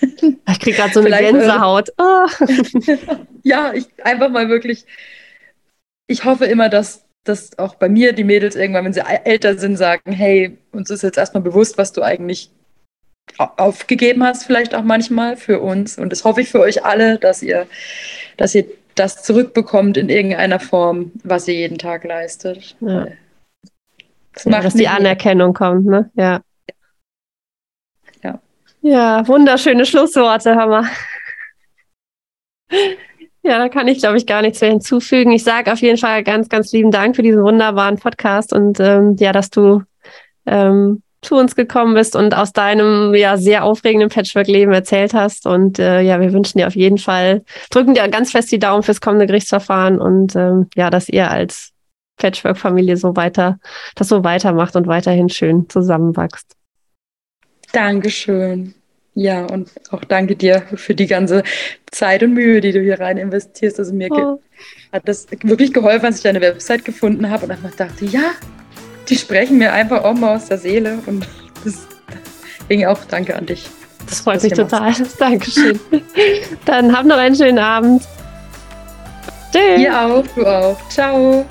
[0.02, 1.90] Ich kriege gerade so eine Vielleicht, Gänsehaut.
[1.98, 2.26] Oh.
[3.44, 4.86] ja, ich einfach mal wirklich.
[6.08, 9.78] Ich hoffe immer, dass, dass auch bei mir die Mädels irgendwann, wenn sie älter sind,
[9.78, 12.52] sagen: Hey, uns ist jetzt erstmal bewusst, was du eigentlich
[13.38, 15.98] aufgegeben hast, vielleicht auch manchmal für uns.
[15.98, 17.68] Und das hoffe ich für euch alle, dass ihr,
[18.38, 22.76] dass ihr das zurückbekommt in irgendeiner Form, was ihr jeden Tag leistet.
[22.82, 23.08] Ja.
[24.34, 26.10] Das ja, dass die Anerkennung kommt, ne?
[26.16, 26.42] Ja.
[28.82, 30.86] Ja, wunderschöne Schlussworte, Hammer.
[33.42, 35.32] Ja, da kann ich, glaube ich, gar nichts mehr hinzufügen.
[35.32, 39.16] Ich sage auf jeden Fall ganz, ganz lieben Dank für diesen wunderbaren Podcast und ähm,
[39.20, 39.84] ja, dass du
[40.46, 45.46] ähm, zu uns gekommen bist und aus deinem ja sehr aufregenden Patchwork-Leben erzählt hast.
[45.46, 48.84] Und äh, ja, wir wünschen dir auf jeden Fall, drücken dir ganz fest die Daumen
[48.84, 51.72] fürs kommende Gerichtsverfahren und ähm, ja, dass ihr als
[52.18, 53.60] Patchwork-Familie so weiter,
[53.96, 56.59] das so weitermacht und weiterhin schön zusammenwachst.
[57.72, 58.74] Dankeschön.
[59.16, 61.44] Ja, und auch danke dir für die ganze
[61.92, 63.80] Zeit und Mühe, die du hier rein investierst.
[63.80, 64.40] Also mir oh.
[64.94, 68.32] hat das wirklich geholfen, als ich deine Website gefunden habe und einfach dachte, ja,
[69.10, 71.00] die sprechen mir einfach auch mal aus der Seele.
[71.06, 71.28] Und
[71.66, 73.66] deswegen auch danke an dich.
[74.08, 74.94] Das freut mich total.
[75.20, 75.80] Dankeschön.
[76.66, 78.04] Dann hab noch einen schönen Abend.
[79.52, 79.80] Tschüss.
[79.80, 80.90] Ihr auch, du auch.
[80.90, 81.46] Ciao.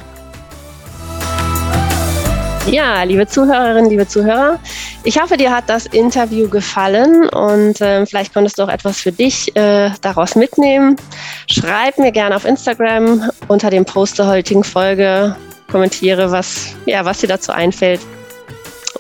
[2.71, 4.59] Ja, liebe Zuhörerinnen, liebe Zuhörer,
[5.03, 9.11] ich hoffe, dir hat das Interview gefallen und äh, vielleicht konntest du auch etwas für
[9.11, 10.97] dich äh, daraus mitnehmen.
[11.51, 15.35] Schreib mir gerne auf Instagram unter dem Post der heutigen Folge,
[15.73, 18.01] kommentiere, was, ja, was dir dazu einfällt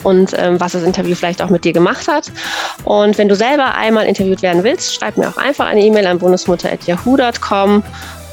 [0.02, 2.32] und ähm, was das Interview vielleicht auch mit dir gemacht hat.
[2.84, 6.18] Und wenn du selber einmal interviewt werden willst, schreib mir auch einfach eine E-Mail an
[6.18, 7.82] bonusmutter.yahoo.com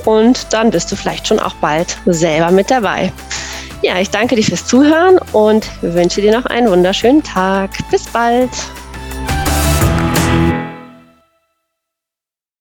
[0.06, 3.12] und dann bist du vielleicht schon auch bald selber mit dabei.
[3.82, 7.71] Ja, ich danke dir fürs Zuhören und wünsche dir noch einen wunderschönen Tag.
[7.91, 8.49] Bis bald.